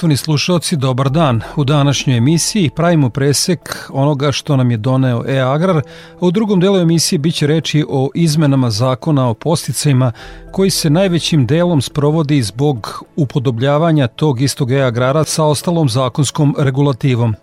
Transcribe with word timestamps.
Poštovani 0.00 0.16
slušalci, 0.16 0.76
dobar 0.76 1.10
dan. 1.10 1.40
U 1.56 1.64
današnjoj 1.64 2.16
emisiji 2.16 2.70
pravimo 2.76 3.10
presek 3.10 3.88
onoga 3.92 4.32
što 4.32 4.56
nam 4.56 4.70
je 4.70 4.76
doneo 4.76 5.24
e-agrar, 5.28 5.76
a 5.76 5.82
u 6.20 6.30
drugom 6.30 6.60
delu 6.60 6.78
emisije 6.78 7.18
biće 7.18 7.46
reči 7.46 7.84
o 7.88 8.10
izmenama 8.14 8.70
zakona 8.70 9.28
o 9.28 9.34
posticajima 9.34 10.12
koji 10.52 10.70
se 10.70 10.90
najvećim 10.90 11.46
delom 11.46 11.82
sprovodi 11.82 12.42
zbog 12.42 13.04
upodobljavanja 13.16 14.06
tog 14.06 14.40
istog 14.40 14.72
e-agrara 14.72 15.24
sa 15.24 15.44
ostalom 15.44 15.88
zakonskom 15.88 16.54
regulativom. 16.58 17.34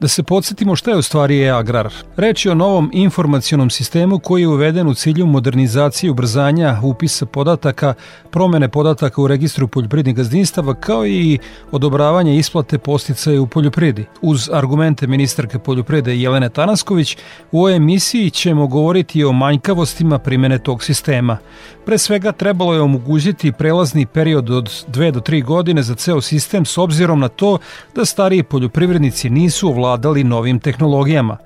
Da 0.00 0.08
se 0.08 0.22
podsjetimo 0.22 0.76
šta 0.76 0.90
je 0.90 0.96
u 0.96 1.02
stvari 1.02 1.42
e-agrar. 1.42 1.92
Reč 2.16 2.46
je 2.46 2.52
o 2.52 2.54
novom 2.54 2.90
informacionom 2.92 3.70
sistemu 3.70 4.18
koji 4.18 4.42
je 4.42 4.48
uveden 4.48 4.88
u 4.88 4.94
cilju 4.94 5.26
modernizacije 5.26 6.10
ubrzanja 6.10 6.80
upisa 6.82 7.26
podataka, 7.26 7.94
promene 8.30 8.68
podataka 8.68 9.22
u 9.22 9.26
registru 9.26 9.68
poljoprivrednih 9.68 10.16
gazdinstava 10.16 10.74
kao 10.74 11.06
i 11.06 11.38
odobravanja 11.70 12.32
isplate 12.32 12.78
posticaja 12.78 13.40
u 13.40 13.46
poljoprivredi. 13.46 14.04
Uz 14.22 14.50
argumente 14.52 15.06
ministarke 15.06 15.58
poljoprivrede 15.58 16.16
Jelene 16.16 16.48
Tanasković, 16.48 17.16
u 17.52 17.58
ovoj 17.58 17.76
emisiji 17.76 18.30
ćemo 18.30 18.66
govoriti 18.66 19.24
o 19.24 19.32
manjkavostima 19.32 20.18
primene 20.18 20.58
tog 20.58 20.84
sistema. 20.84 21.38
Pre 21.86 21.98
svega 21.98 22.32
trebalo 22.32 22.74
je 22.74 22.80
omogućiti 22.80 23.52
prelazni 23.52 24.06
period 24.06 24.50
od 24.50 24.84
2 24.88 25.10
do 25.10 25.20
3 25.20 25.44
godine 25.44 25.82
za 25.82 25.94
ceo 25.94 26.20
sistem 26.20 26.64
s 26.64 26.78
obzirom 26.78 27.20
na 27.20 27.28
to 27.28 27.58
da 27.94 28.04
stariji 28.04 28.42
poljoprivrednici 28.42 29.30
nisu 29.30 29.68
ovladali 29.86 30.24
novim 30.24 30.60
tehnologijama. 30.60 31.36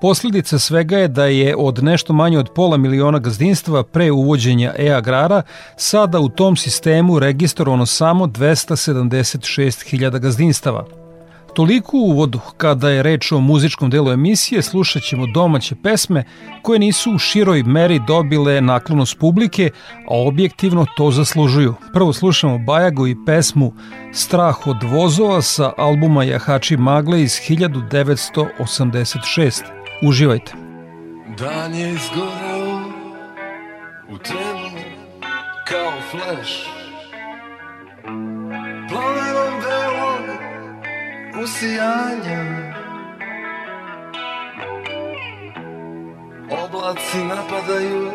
Posljedica 0.00 0.58
svega 0.58 0.98
je 0.98 1.08
da 1.08 1.24
je 1.24 1.56
od 1.56 1.84
nešto 1.84 2.12
manje 2.12 2.38
od 2.38 2.50
pola 2.54 2.76
miliona 2.76 3.18
gazdinstva 3.18 3.82
pre 3.82 4.10
uvođenja 4.10 4.74
e-agrara 4.78 5.42
sada 5.76 6.20
u 6.20 6.28
tom 6.28 6.56
sistemu 6.56 7.18
registrovano 7.18 7.86
samo 7.86 8.26
276.000 8.26 10.18
gazdinstava. 10.18 11.05
Toliko 11.56 11.96
u 11.96 12.00
uvodu, 12.00 12.40
kada 12.56 12.90
je 12.90 13.02
reč 13.02 13.32
o 13.32 13.40
muzičkom 13.40 13.90
delu 13.90 14.12
emisije, 14.12 14.62
slušat 14.62 15.02
ćemo 15.02 15.26
domaće 15.26 15.74
pesme 15.82 16.24
koje 16.62 16.78
nisu 16.78 17.14
u 17.14 17.18
široj 17.18 17.62
meri 17.62 18.00
dobile 18.06 18.60
naklonost 18.60 19.18
publike, 19.18 19.70
a 20.10 20.14
objektivno 20.28 20.86
to 20.96 21.10
zaslužuju. 21.10 21.74
Prvo 21.92 22.12
slušamo 22.12 22.58
Bajagu 22.58 23.06
i 23.06 23.16
pesmu 23.26 23.72
Strah 24.12 24.66
od 24.66 24.82
vozova 24.82 25.42
sa 25.42 25.72
albuma 25.76 26.24
Jahači 26.24 26.76
Magle 26.76 27.22
iz 27.22 27.40
1986. 27.48 29.62
Uživajte. 30.02 30.52
Dan 31.38 31.74
je 31.74 31.92
izgoreo 31.92 32.80
u 34.08 34.18
trenu 34.18 34.70
kao 35.64 35.92
fleš 36.10 36.66
usijanja 41.42 42.72
Oblaci 46.50 47.24
napadaju 47.24 48.12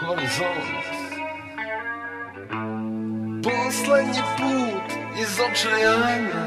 horizont. 0.00 0.84
Poslednji 3.42 4.22
put 4.36 4.92
iz 5.20 5.40
očajanja. 5.40 6.44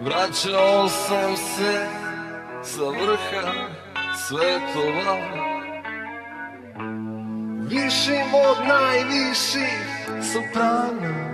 Vraćao 0.00 0.88
sam 0.88 1.36
se 1.36 1.86
sa 2.62 2.84
vrha 2.84 3.52
svetova 4.26 5.49
Višim 7.70 8.34
od 8.34 8.58
najviših. 8.68 10.00
Soprana 10.32 11.30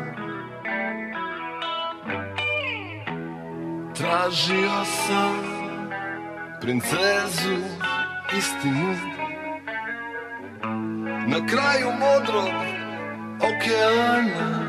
Tražio 3.95 4.85
sam 4.85 5.37
princezu 6.61 7.57
istinu. 8.39 8.95
Na 11.27 11.47
kraju 11.47 11.89
modrog 12.01 12.55
okeana. 13.41 14.67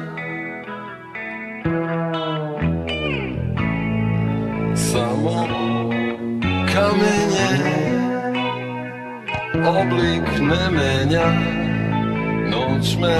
Samo 4.75 5.47
kamenje 6.73 7.77
oblik 9.67 10.39
ne 10.41 10.71
menja 10.71 11.56
Noć 12.67 12.95
me 13.01 13.15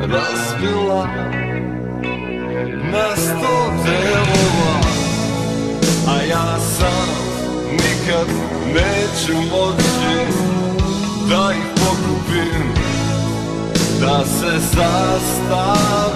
razbila 0.00 1.06
na 2.92 3.16
sto 3.16 3.72
delova 3.84 4.80
A 6.08 6.22
ja 6.22 6.58
sam 6.78 7.08
nikad 7.72 8.26
neću 8.66 9.36
moći 9.50 10.32
da 11.28 11.52
ih 11.52 11.66
pokupim 11.74 12.72
Da 14.00 14.24
se 14.24 14.60
sastavim 14.74 16.08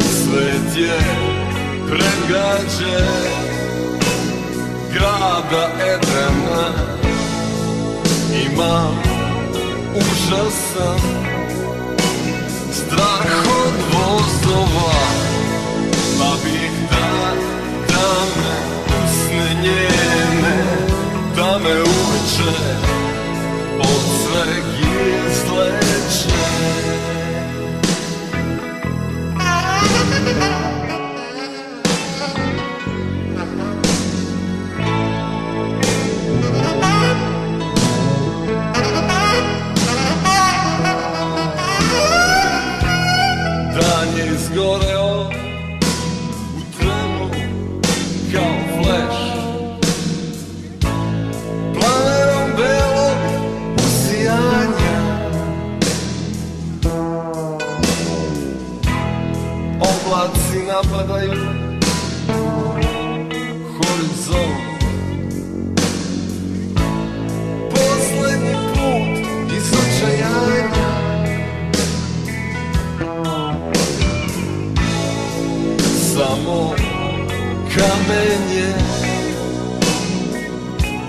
Svet 0.00 0.76
je 0.76 0.98
pregrađen 1.88 3.44
grada 4.92 5.68
Edena 5.80 6.93
Imam 8.52 9.02
užasan 9.94 11.00
strah 12.72 13.44
od 13.64 13.74
vozova 13.92 15.03
napadaju 60.94 61.32
horizont. 63.76 64.56
Poslednji 67.70 68.54
put 68.74 69.52
iz 69.56 69.72
očajanja. 69.72 70.90
Samo 76.14 76.74
kamen 77.74 78.56
je 78.56 78.74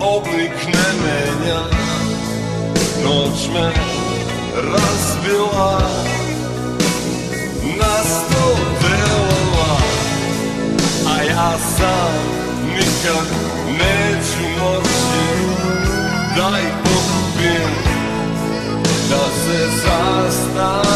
Oblik 0.00 0.66
ne 0.66 0.88
menja 1.02 1.60
Noć 3.04 3.48
me 3.54 3.72
razbila. 4.54 6.05
Sam 11.76 12.14
nikad 12.68 13.26
neću 13.68 14.60
moći. 14.60 14.96
Da 16.36 16.58
ih 16.60 16.74
pokupim 16.84 17.70
Da 19.10 19.24
se 19.44 19.68
zastavim 19.84 20.95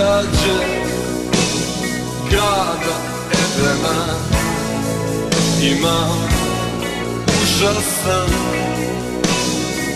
predgrađen 0.00 0.70
grada 2.30 2.96
Edena 3.32 4.14
Imam 5.62 6.18
užasan 7.42 8.30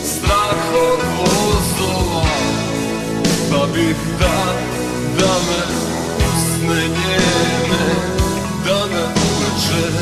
strah 0.05 0.75
od 0.93 1.01
vozova 1.19 2.25
Pa 3.51 3.67
bih 3.75 3.97
da, 4.21 4.55
da 5.19 5.33
me 5.49 5.75
usne 6.19 6.83
njene 6.83 7.95
Da 8.67 8.87
me 8.87 9.03
uveče 9.03 9.99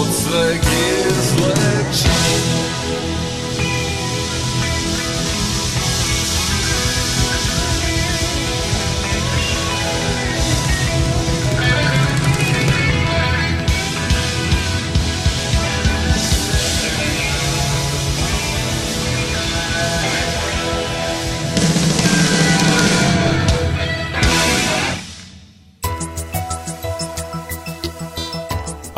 od 0.00 0.06
sveg 0.22 0.60
izleče 1.08 2.20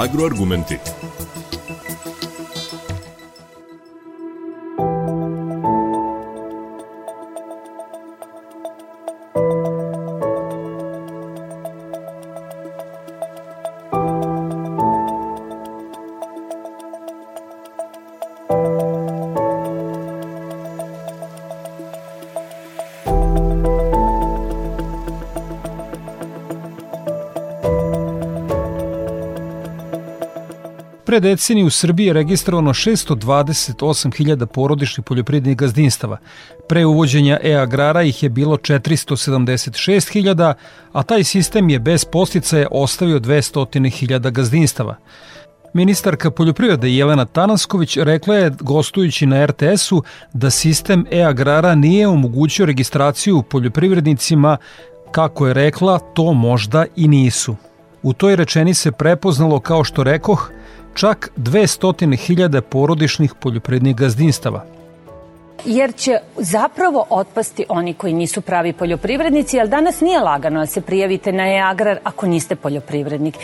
Agroargumenti. 0.02 0.80
Pre 31.12 31.20
deceniju 31.20 31.66
u 31.66 31.70
Srbiji 31.70 32.06
je 32.06 32.12
registrovano 32.12 32.70
628.000 32.70 34.46
porodičnih 34.46 35.04
poljoprivrednih 35.04 35.56
gazdinstava. 35.56 36.16
Pre 36.68 36.86
uvođenja 36.86 37.38
e-agrara 37.42 38.02
ih 38.02 38.22
je 38.22 38.28
bilo 38.28 38.56
476.000, 38.56 40.54
a 40.92 41.02
taj 41.02 41.24
sistem 41.24 41.70
je 41.70 41.78
bez 41.78 42.04
posticaja 42.04 42.68
ostavio 42.70 43.20
200.000 43.20 44.30
gazdinstava. 44.30 44.96
Ministarka 45.74 46.30
poljoprivrede 46.30 46.90
Jelena 46.90 47.24
Tanasković 47.24 47.96
rekla 47.96 48.36
je, 48.36 48.52
gostujući 48.60 49.26
na 49.26 49.46
RTS-u, 49.46 50.02
da 50.32 50.50
sistem 50.50 51.06
e-agrara 51.10 51.74
nije 51.74 52.08
omogućio 52.08 52.66
registraciju 52.66 53.42
poljoprivrednicima, 53.42 54.56
kako 55.10 55.46
je 55.46 55.54
rekla, 55.54 55.98
to 55.98 56.32
možda 56.32 56.84
i 56.96 57.08
nisu. 57.08 57.56
U 58.02 58.12
toj 58.12 58.36
rečeni 58.36 58.74
se 58.74 58.92
prepoznalo, 58.92 59.60
kao 59.60 59.84
što 59.84 60.02
rekoh, 60.02 60.52
čak 60.94 61.30
200.000 61.36 62.60
porodičnih 62.60 63.34
poljoprivrednih 63.40 63.96
gazdinstava 63.96 64.64
jer 65.64 65.94
će 65.94 66.18
zapravo 66.36 67.06
otpasti 67.10 67.64
oni 67.68 67.94
koji 67.94 68.12
nisu 68.12 68.40
pravi 68.40 68.72
poljoprivrednici, 68.72 69.56
jer 69.56 69.68
danas 69.68 70.00
nije 70.00 70.20
lagano 70.20 70.60
da 70.60 70.66
se 70.66 70.80
prijavite 70.80 71.32
na 71.32 71.48
e-agrar 71.48 71.98
ako 72.04 72.26
niste 72.26 72.56
poljoprivrednik. 72.56 73.34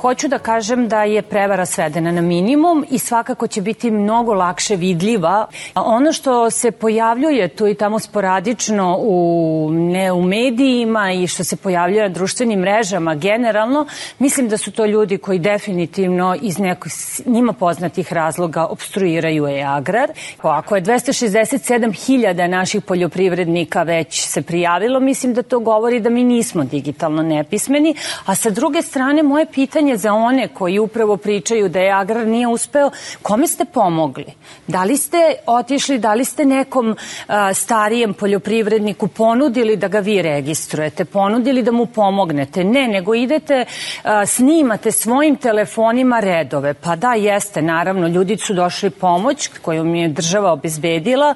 Hoću 0.00 0.28
da 0.28 0.38
kažem 0.38 0.88
da 0.88 1.02
je 1.02 1.22
prevara 1.22 1.66
svedena 1.66 2.12
na 2.12 2.20
minimum 2.20 2.84
i 2.90 2.98
svakako 2.98 3.46
će 3.46 3.60
biti 3.62 3.90
mnogo 3.90 4.34
lakše 4.34 4.76
vidljiva. 4.76 5.46
Ono 5.74 6.12
što 6.12 6.50
se 6.50 6.70
pojavljuje 6.70 7.48
tu 7.48 7.66
i 7.66 7.74
tamo 7.74 7.98
sporadično 7.98 8.96
u, 9.00 9.68
ne 9.72 10.12
u 10.12 10.22
medijima 10.22 11.12
i 11.12 11.26
što 11.26 11.44
se 11.44 11.56
pojavljuje 11.56 12.02
na 12.02 12.08
društvenim 12.08 12.60
mrežama 12.60 13.14
generalno, 13.14 13.86
mislim 14.18 14.48
da 14.48 14.56
su 14.56 14.72
to 14.72 14.86
ljudi 14.86 15.18
koji 15.18 15.38
definitivno 15.38 16.36
iz 16.42 16.58
nekog 16.58 16.92
njima 17.26 17.52
poznatih 17.52 18.12
razloga 18.12 18.66
obstruiraju 18.66 19.46
e-agrar. 19.48 20.10
Ako 20.42 20.76
je 20.76 20.82
260 20.82 21.67
7.000 21.68 22.46
naših 22.46 22.82
poljoprivrednika 22.82 23.82
već 23.82 24.20
se 24.20 24.42
prijavilo, 24.42 25.00
mislim 25.00 25.34
da 25.34 25.42
to 25.42 25.58
govori 25.60 26.00
da 26.00 26.10
mi 26.10 26.24
nismo 26.24 26.64
digitalno 26.64 27.22
nepismeni, 27.22 27.94
a 28.24 28.34
sa 28.34 28.50
druge 28.50 28.82
strane 28.82 29.22
moje 29.22 29.46
pitanje 29.46 29.96
za 29.96 30.12
one 30.12 30.48
koji 30.48 30.78
upravo 30.78 31.16
pričaju 31.16 31.68
da 31.68 31.80
je 31.80 31.92
agrar 31.92 32.26
nije 32.26 32.46
uspeo, 32.48 32.90
kome 33.22 33.46
ste 33.46 33.64
pomogli? 33.64 34.24
Da 34.66 34.84
li 34.84 34.96
ste 34.96 35.16
otišli, 35.46 35.98
da 35.98 36.14
li 36.14 36.24
ste 36.24 36.44
nekom 36.44 36.96
a, 37.26 37.54
starijem 37.54 38.14
poljoprivredniku 38.14 39.08
ponudili 39.08 39.76
da 39.76 39.88
ga 39.88 39.98
vi 39.98 40.22
registrujete, 40.22 41.04
ponudili 41.04 41.62
da 41.62 41.72
mu 41.72 41.86
pomognete? 41.86 42.64
Ne, 42.64 42.88
nego 42.88 43.14
idete, 43.14 43.64
a, 44.02 44.26
snimate 44.26 44.92
svojim 44.92 45.36
telefonima 45.36 46.20
redove. 46.20 46.74
Pa 46.74 46.96
da, 46.96 47.14
jeste, 47.14 47.62
naravno, 47.62 48.08
ljudi 48.08 48.36
su 48.36 48.54
došli 48.54 48.90
pomoć 48.90 49.48
koju 49.62 49.84
mi 49.84 50.00
je 50.00 50.08
država 50.08 50.52
obezbedila, 50.52 51.34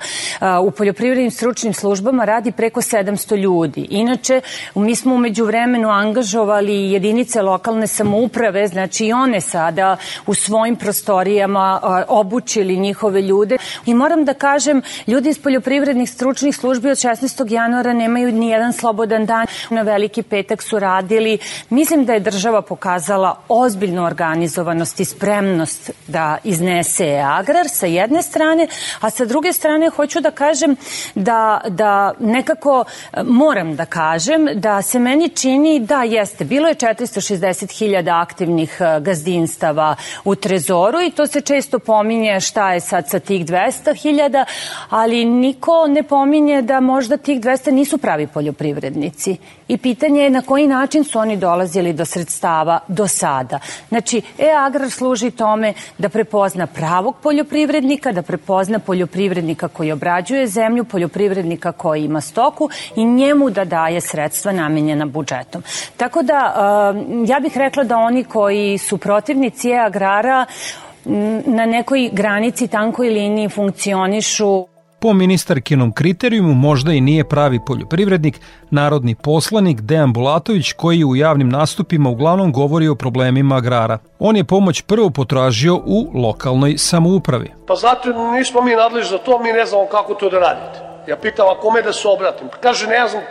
u 0.62 0.71
poljoprivrednim 0.71 1.31
stručnim 1.31 1.75
službama 1.75 2.25
radi 2.25 2.52
preko 2.52 2.81
700 2.81 3.37
ljudi. 3.37 3.87
Inače, 3.91 4.41
mi 4.75 4.97
smo 4.97 5.14
umeđu 5.14 5.45
vremenu 5.45 5.88
angažovali 5.88 6.93
jedinice 6.93 7.43
lokalne 7.43 7.87
samouprave, 7.87 8.69
znači 8.69 9.07
i 9.07 9.12
one 9.12 9.41
sada 9.41 9.97
u 10.26 10.35
svojim 10.35 10.76
prostorijama 10.76 11.81
obučili 12.09 12.76
njihove 12.76 13.23
ljude. 13.23 13.57
I 13.87 13.95
moram 13.95 14.25
da 14.25 14.35
kažem, 14.35 14.83
ljudi 15.07 15.29
iz 15.29 15.38
poljoprivrednih 15.38 16.11
stručnih 16.11 16.57
službi 16.57 16.91
od 16.91 16.97
16. 16.97 17.52
januara 17.52 17.93
nemaju 17.93 18.33
ni 18.33 18.49
jedan 18.49 18.73
slobodan 18.73 19.26
dan. 19.26 19.47
Na 19.71 19.83
veliki 19.83 20.23
petak 20.23 20.62
su 20.62 20.79
radili. 20.79 21.38
Mislim 21.71 22.05
da 22.05 22.12
je 22.12 22.21
država 22.21 22.62
pokazala 22.62 23.41
ozbiljnu 23.49 24.05
organizovanost 24.05 25.00
i 25.00 25.05
spremnost 25.05 25.91
da 26.07 26.38
iznese 26.45 27.23
agrar 27.25 27.69
sa 27.69 27.87
jedne 27.87 28.23
strane, 28.23 28.67
a 29.00 29.11
sa 29.11 29.25
druge 29.25 29.52
strane 29.52 29.91
hoću 29.91 30.12
hoću 30.12 30.21
da 30.21 30.31
kažem 30.31 30.76
da, 31.14 31.61
da 31.69 32.12
nekako 32.21 32.85
e, 33.12 33.23
moram 33.23 33.76
da 33.76 33.85
kažem 33.85 34.49
da 34.54 34.83
se 34.83 34.99
meni 34.99 35.28
čini 35.28 35.81
da 35.81 36.02
jeste, 36.02 36.45
bilo 36.45 36.69
je 36.69 36.75
460.000 36.75 38.23
aktivnih 38.23 38.76
e, 38.81 39.00
gazdinstava 39.00 39.97
u 40.25 40.35
Trezoru 40.35 41.00
i 41.00 41.11
to 41.11 41.26
se 41.26 41.40
često 41.40 41.78
pominje 41.78 42.40
šta 42.40 42.73
je 42.73 42.81
sad 42.81 43.09
sa 43.09 43.19
tih 43.19 43.47
200.000, 43.47 44.45
ali 44.90 45.25
niko 45.25 45.87
ne 45.88 46.02
pominje 46.02 46.62
da 46.62 46.81
možda 46.81 47.16
tih 47.16 47.40
200 47.40 47.71
nisu 47.71 47.99
pravi 47.99 48.26
poljoprivrednici. 48.26 49.37
I 49.69 49.78
pitanje 49.78 50.23
je 50.23 50.31
na 50.31 50.42
koji 50.42 50.66
način 50.66 51.04
su 51.04 51.19
oni 51.19 51.37
dolazili 51.37 51.92
do 51.92 52.04
sredstava 52.04 52.81
do 52.88 53.09
sada. 53.09 53.59
Znači, 53.88 54.23
e-agrar 54.38 54.90
služi 54.90 55.31
tome 55.31 55.73
da 55.99 56.09
prepozna 56.09 56.66
pravog 56.66 57.16
poljoprivrednika, 57.23 58.12
da 58.12 58.23
prepozna 58.23 58.78
poljoprivrednika 58.78 59.69
koji 59.69 59.92
obrađuje 60.03 60.47
zemlju, 60.47 60.85
poljoprivrednika 60.85 61.73
koji 61.73 62.05
ima 62.05 62.21
stoku 62.21 62.69
i 62.97 63.05
njemu 63.05 63.51
da 63.51 63.65
daje 63.65 64.01
sredstva 64.01 64.53
namenjena 64.53 65.07
budžetom. 65.07 65.63
Tako 65.97 66.23
da, 66.23 66.41
uh, 66.55 67.29
ja 67.29 67.41
bih 67.41 67.57
rekla 67.57 67.85
da 67.85 67.97
oni 67.97 68.25
koji 68.25 68.79
su 68.79 68.99
protivnici 68.99 69.71
e-agrara 69.71 70.47
na 71.47 71.67
nekoj 71.67 72.11
granici, 72.13 72.69
tankoj 72.69 73.09
liniji 73.09 73.49
funkcionišu 73.49 74.67
Po 75.03 75.13
ministarkinom 75.13 75.93
kriterijumu 75.93 76.55
možda 76.55 76.93
i 76.93 77.01
nije 77.01 77.29
pravi 77.29 77.61
poljoprivrednik, 77.67 78.41
narodni 78.71 79.15
poslanik 79.15 79.81
Dejan 79.81 80.13
Bulatović 80.13 80.73
koji 80.73 81.05
u 81.05 81.17
javnim 81.17 81.49
nastupima 81.49 82.11
uglavnom 82.11 82.53
govori 82.53 82.89
o 82.89 82.95
problemima 82.95 83.57
agrara. 83.57 83.99
On 84.19 84.37
je 84.37 84.45
pomoć 84.45 84.83
prvo 84.83 85.11
potražio 85.11 85.75
u 85.75 86.11
lokalnoj 86.15 86.79
samoupravi. 86.79 87.51
Pa 87.67 87.75
zato 87.75 88.33
nismo 88.33 88.63
mi 88.63 88.77
nadležni 88.77 89.11
za 89.11 89.19
to, 89.19 89.39
mi 89.39 89.53
ne 89.53 89.67
znamo 89.67 89.87
kako 89.87 90.15
to 90.15 90.31
da 90.31 90.39
radite. 90.39 90.79
Ja 91.09 91.17
pitam, 91.17 91.49
a 91.49 91.61
kome 91.61 91.83
da 91.83 91.93
se 91.93 92.09
obratim? 92.09 92.49
Pa 92.49 92.57
kaže, 92.57 92.87
ne 92.87 93.09
znam, 93.09 93.23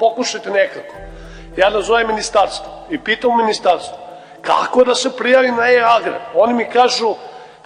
pokušajte 0.00 0.50
nekako. 0.50 0.94
Ja 1.56 1.70
nazovem 1.70 2.06
ministarstvo 2.06 2.72
i 2.90 2.98
pitam 2.98 3.36
ministarstvo 3.36 3.98
kako 4.42 4.84
da 4.84 4.94
se 4.94 5.16
prijavim 5.18 5.54
na 5.56 5.66
e-agrar. 5.70 6.20
Oni 6.34 6.54
mi 6.54 6.64
kažu, 6.64 7.14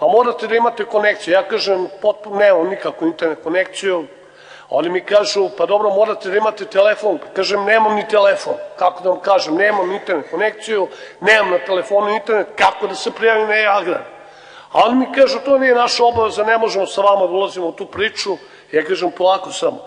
pa 0.00 0.07
morate 0.07 0.47
da 0.47 0.57
imate 0.57 0.85
konekciju. 0.85 1.35
Ja 1.35 1.42
kažem, 1.42 1.88
potpuno 2.02 2.38
nemam 2.38 2.69
nikakvu 2.69 3.07
internet 3.07 3.38
konekciju. 3.42 4.07
Oni 4.71 4.88
mi 4.88 5.00
kažu, 5.00 5.49
pa 5.59 5.66
dobro, 5.66 5.90
morate 5.90 6.30
da 6.30 6.37
imate 6.37 6.64
telefon. 6.64 7.19
Kažem, 7.37 7.64
nemam 7.64 7.95
ni 7.95 8.09
telefon. 8.09 8.54
Kako 8.78 9.02
da 9.02 9.11
vam 9.11 9.21
kažem, 9.21 9.54
nemam 9.54 9.92
internet 9.92 10.30
konekciju, 10.30 10.88
nemam 11.21 11.50
na 11.50 11.59
telefonu 11.59 12.14
internet, 12.14 12.47
kako 12.57 12.87
da 12.87 12.95
se 12.95 13.11
prijavim 13.11 13.49
na 13.49 13.57
e-agrar? 13.57 14.02
A 14.73 14.85
oni 14.87 14.95
mi 14.95 15.12
kažu, 15.12 15.38
to 15.45 15.59
nije 15.59 15.75
naša 15.75 16.04
obaveza, 16.04 16.45
ne 16.45 16.59
možemo 16.59 16.87
sa 16.87 17.00
vama 17.00 17.26
da 17.26 17.33
ulazimo 17.33 17.66
u 17.66 17.73
tu 17.73 17.87
priču. 17.87 18.37
Ja 18.73 18.85
kažem, 18.85 19.11
polako 19.11 19.52
samo, 19.52 19.78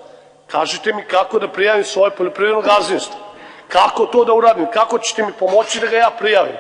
kažite 0.48 0.94
mi 0.94 1.04
kako 1.08 1.40
da 1.40 1.48
prijavim 1.48 1.84
svoje 1.84 2.12
poljoprivredno 2.12 2.62
gazdinstvo. 2.62 3.20
Kako 3.68 4.06
to 4.06 4.26
da 4.26 4.34
uradim? 4.34 4.68
Kako 4.74 5.00
ćete 5.00 5.26
mi 5.26 5.34
pomoći 5.34 5.80
da 5.80 5.88
ga 5.88 5.98
ja 5.98 6.12
prijavim? 6.20 6.56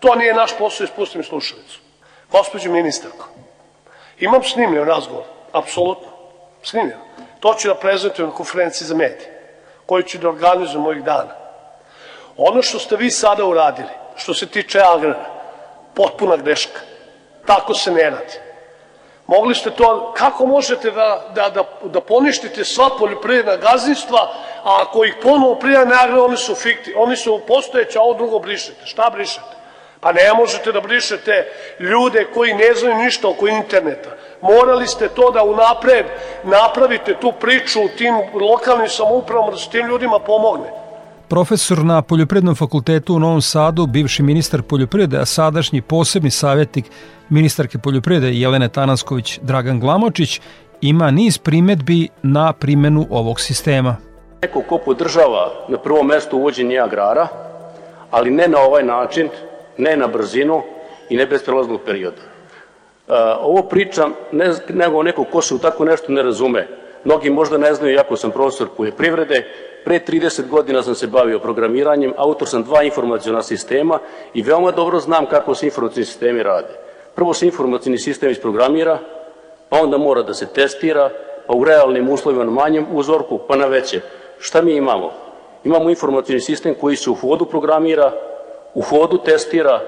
To 0.00 0.14
nije 0.14 0.34
naš 0.34 0.58
posao, 0.58 0.84
ispustim 0.84 1.24
slušalicu. 1.24 1.87
Gospodin 2.32 2.72
ministarko, 2.72 3.28
imam 4.18 4.42
snimljen 4.42 4.84
razgovor, 4.84 5.24
apsolutno, 5.52 6.08
snimljen. 6.62 6.98
To 7.40 7.54
ću 7.54 7.68
da 7.68 7.74
prezentujem 7.74 8.30
na 8.30 8.36
konferenciji 8.36 8.86
za 8.86 8.94
medije, 8.94 9.56
koju 9.86 10.02
ću 10.02 10.18
da 10.18 10.28
organizujem 10.28 10.86
ovih 10.86 11.04
dana. 11.04 11.34
Ono 12.36 12.62
što 12.62 12.78
ste 12.78 12.96
vi 12.96 13.10
sada 13.10 13.44
uradili, 13.44 13.88
što 14.16 14.34
se 14.34 14.46
tiče 14.46 14.80
agrara, 14.80 15.24
potpuna 15.94 16.36
greška. 16.36 16.80
Tako 17.46 17.74
se 17.74 17.90
ne 17.90 18.10
radi. 18.10 18.38
Mogli 19.26 19.54
ste 19.54 19.70
to, 19.70 20.12
kako 20.16 20.46
možete 20.46 20.90
da, 20.90 21.30
da, 21.34 21.50
da, 21.50 21.64
da 21.84 22.00
poništite 22.00 22.64
sva 22.64 22.90
poljoprivredna 22.98 23.56
gazdinstva, 23.56 24.18
a 24.64 24.82
ako 24.82 25.04
ih 25.04 25.14
ponovo 25.22 25.54
prijave 25.54 26.20
oni 26.20 26.36
su 26.36 26.54
fikti, 26.54 26.94
oni 26.96 27.16
su 27.16 27.40
postojeće, 27.46 27.98
a 27.98 28.02
ovo 28.02 28.14
drugo 28.14 28.38
brišete. 28.38 28.86
Šta 28.86 29.10
brišete? 29.10 29.57
Pa 30.00 30.12
ne 30.12 30.34
možete 30.36 30.72
da 30.72 30.80
brišete 30.80 31.46
ljude 31.80 32.26
koji 32.34 32.54
ne 32.54 32.74
znaju 32.74 32.96
ništa 32.96 33.28
oko 33.28 33.48
interneta. 33.48 34.10
Morali 34.42 34.86
ste 34.86 35.08
to 35.08 35.30
da 35.30 35.42
unapred 35.42 36.06
napravite 36.44 37.14
tu 37.20 37.32
priču 37.40 37.80
u 37.80 37.88
tim 37.98 38.14
lokalnim 38.40 38.88
samoupravama 38.88 39.50
da 39.50 39.56
se 39.56 39.70
tim 39.70 39.86
ljudima 39.86 40.18
pomogne. 40.18 40.70
Profesor 41.28 41.84
na 41.84 42.02
Poljoprednom 42.02 42.54
fakultetu 42.54 43.14
u 43.14 43.18
Novom 43.18 43.42
Sadu, 43.42 43.86
bivši 43.86 44.22
ministar 44.22 44.62
poljoprivrede, 44.62 45.18
a 45.18 45.24
sadašnji 45.24 45.82
posebni 45.82 46.30
savjetnik 46.30 46.84
ministarke 47.28 47.78
poljoprivrede 47.78 48.32
Jelene 48.32 48.68
Tanasković 48.68 49.38
Dragan 49.42 49.80
Glamočić, 49.80 50.40
ima 50.80 51.10
niz 51.10 51.38
primetbi 51.38 52.08
na 52.22 52.52
primenu 52.52 53.06
ovog 53.10 53.40
sistema. 53.40 53.96
Neko 54.42 54.62
ko 54.68 54.78
podržava 54.78 55.52
na 55.68 55.78
prvom 55.78 56.06
mestu 56.06 56.36
uvođenje 56.36 56.78
agrara, 56.78 57.28
ali 58.10 58.30
ne 58.30 58.48
na 58.48 58.58
ovaj 58.58 58.82
način, 58.82 59.28
ne 59.78 59.96
na 59.96 60.06
brzinu 60.06 60.62
i 61.08 61.16
ne 61.16 61.26
bez 61.26 61.42
prelaznog 61.42 61.80
perioda. 61.86 62.22
E, 63.08 63.12
ovo 63.40 63.62
pričam 63.62 64.14
ne, 64.32 64.52
nego 64.68 65.02
neko 65.02 65.24
ko 65.24 65.42
se 65.42 65.54
u 65.54 65.58
tako 65.58 65.84
nešto 65.84 66.12
ne 66.12 66.22
razume. 66.22 66.66
Mnogi 67.04 67.30
možda 67.30 67.58
ne 67.58 67.74
znaju, 67.74 67.94
jako 67.94 68.16
sam 68.16 68.30
profesor 68.30 68.68
poljoprivrede, 68.76 69.44
pre 69.84 70.00
30 70.06 70.48
godina 70.48 70.82
sam 70.82 70.94
se 70.94 71.06
bavio 71.06 71.38
programiranjem, 71.38 72.12
autor 72.16 72.48
sam 72.48 72.62
dva 72.62 72.82
informacijona 72.82 73.42
sistema 73.42 73.98
i 74.34 74.42
veoma 74.42 74.70
dobro 74.70 74.98
znam 74.98 75.26
kako 75.26 75.54
se 75.54 75.66
informacijni 75.66 76.04
sistemi 76.04 76.42
rade. 76.42 76.74
Prvo 77.14 77.34
se 77.34 77.46
informacijni 77.46 77.98
sistem 77.98 78.30
isprogramira, 78.30 78.98
pa 79.68 79.80
onda 79.82 79.98
mora 79.98 80.22
da 80.22 80.34
se 80.34 80.46
testira, 80.46 81.10
pa 81.46 81.54
u 81.54 81.64
realnim 81.64 82.08
uslovima 82.08 82.44
na 82.44 82.50
manjem 82.50 82.86
uzorku, 82.92 83.38
pa 83.48 83.56
na 83.56 83.66
veće. 83.66 84.00
Šta 84.38 84.62
mi 84.62 84.76
imamo? 84.76 85.12
Imamo 85.64 85.90
informacijni 85.90 86.40
sistem 86.40 86.74
koji 86.74 86.96
se 86.96 87.10
u 87.10 87.14
hodu 87.14 87.44
programira, 87.44 88.12
u 88.74 88.80
hodu 88.80 89.18
testira 89.18 89.80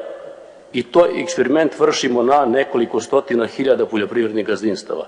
i 0.72 0.82
to 0.82 1.06
eksperiment 1.16 1.78
vršimo 1.78 2.22
na 2.22 2.44
nekoliko 2.44 3.00
stotina 3.00 3.46
hiljada 3.46 3.86
poljoprivrednih 3.86 4.46
gazdinstava. 4.46 5.06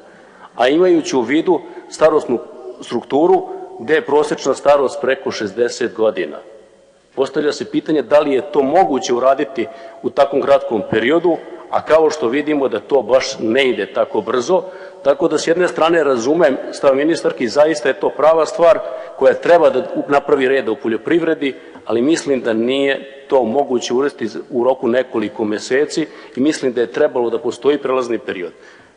A 0.56 0.68
imajući 0.68 1.16
u 1.16 1.20
vidu 1.20 1.60
starostnu 1.88 2.38
strukturu 2.80 3.48
gde 3.80 3.94
je 3.94 4.06
prosečna 4.06 4.54
starost 4.54 5.00
preko 5.00 5.30
60 5.30 5.92
godina. 5.94 6.38
Postavlja 7.14 7.52
se 7.52 7.70
pitanje 7.70 8.02
da 8.02 8.20
li 8.20 8.32
je 8.32 8.52
to 8.52 8.62
moguće 8.62 9.14
uraditi 9.14 9.66
u 10.02 10.10
takvom 10.10 10.42
kratkom 10.42 10.82
periodu, 10.90 11.36
a 11.70 11.84
kao 11.84 12.10
što 12.10 12.28
vidimo 12.28 12.68
da 12.68 12.80
to 12.80 13.02
baš 13.02 13.38
ne 13.40 13.68
ide 13.68 13.92
tako 13.92 14.20
brzo, 14.20 14.62
tako 15.04 15.28
da 15.28 15.38
s 15.38 15.46
jedne 15.46 15.68
strane 15.68 16.04
razumem 16.04 16.56
stav 16.72 16.96
ministarki, 16.96 17.48
zaista 17.48 17.88
je 17.88 18.00
to 18.00 18.10
prava 18.10 18.46
stvar 18.46 18.78
koja 19.18 19.34
treba 19.34 19.70
da 19.70 19.86
napravi 20.08 20.48
reda 20.48 20.72
u 20.72 20.76
poljoprivredi, 20.76 21.54
ali 21.86 22.02
mislim 22.02 22.40
da 22.40 22.52
nije 22.52 23.24
to 23.28 23.44
moguće 23.44 23.94
uresti 23.94 24.28
u 24.50 24.64
roku 24.64 24.88
nekoliko 24.88 25.44
meseci 25.44 26.06
i 26.36 26.40
mislim 26.40 26.72
da 26.72 26.80
je 26.80 26.92
trebalo 26.92 27.30
da 27.30 27.38
postoji 27.38 27.78
prelazni 27.78 28.18
period. 28.18 28.52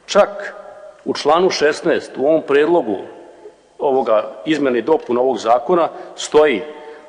Čak 0.05 0.53
u 1.05 1.13
članu 1.13 1.49
16 1.49 2.01
u 2.17 2.27
ovom 2.27 2.41
predlogu 2.41 2.97
ovoga 3.79 4.31
izmene 4.45 4.79
i 4.79 4.81
dopuna 4.81 5.21
ovog 5.21 5.37
zakona 5.37 5.89
stoji 6.15 6.61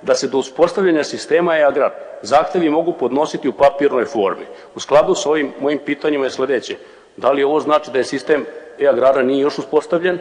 da 0.02 0.14
se 0.14 0.28
do 0.28 0.38
uspostavljanja 0.38 1.04
sistema 1.04 1.56
e-agrar 1.56 1.90
zahtevi 2.22 2.70
mogu 2.70 2.92
podnositi 2.92 3.48
u 3.48 3.52
papirnoj 3.52 4.04
formi. 4.04 4.46
U 4.74 4.80
skladu 4.80 5.14
sa 5.14 5.30
ovim 5.30 5.52
mojim 5.60 5.78
pitanjima 5.78 6.24
je 6.24 6.30
sledeće. 6.30 6.76
Da 7.16 7.32
li 7.32 7.44
ovo 7.44 7.60
znači 7.60 7.90
da 7.90 7.98
je 7.98 8.04
sistem 8.04 8.44
e-agrara 8.78 9.22
nije 9.22 9.40
još 9.40 9.58
uspostavljen 9.58 10.18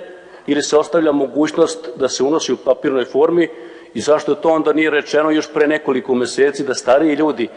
ili 0.48 0.62
se 0.62 0.78
ostavlja 0.78 1.12
mogućnost 1.12 1.90
da 1.96 2.10
se 2.10 2.24
unosi 2.24 2.54
u 2.54 2.58
papirnoj 2.58 3.06
formi 3.06 3.50
i 3.94 4.02
zašto 4.02 4.36
to 4.36 4.50
onda 4.50 4.74
nije 4.74 4.90
rečeno 4.90 5.32
još 5.32 5.54
pre 5.54 5.68
nekoliko 5.68 6.16
meseci 6.16 6.64
da 6.64 6.74
stariji 6.74 7.16
ljudi 7.16 7.48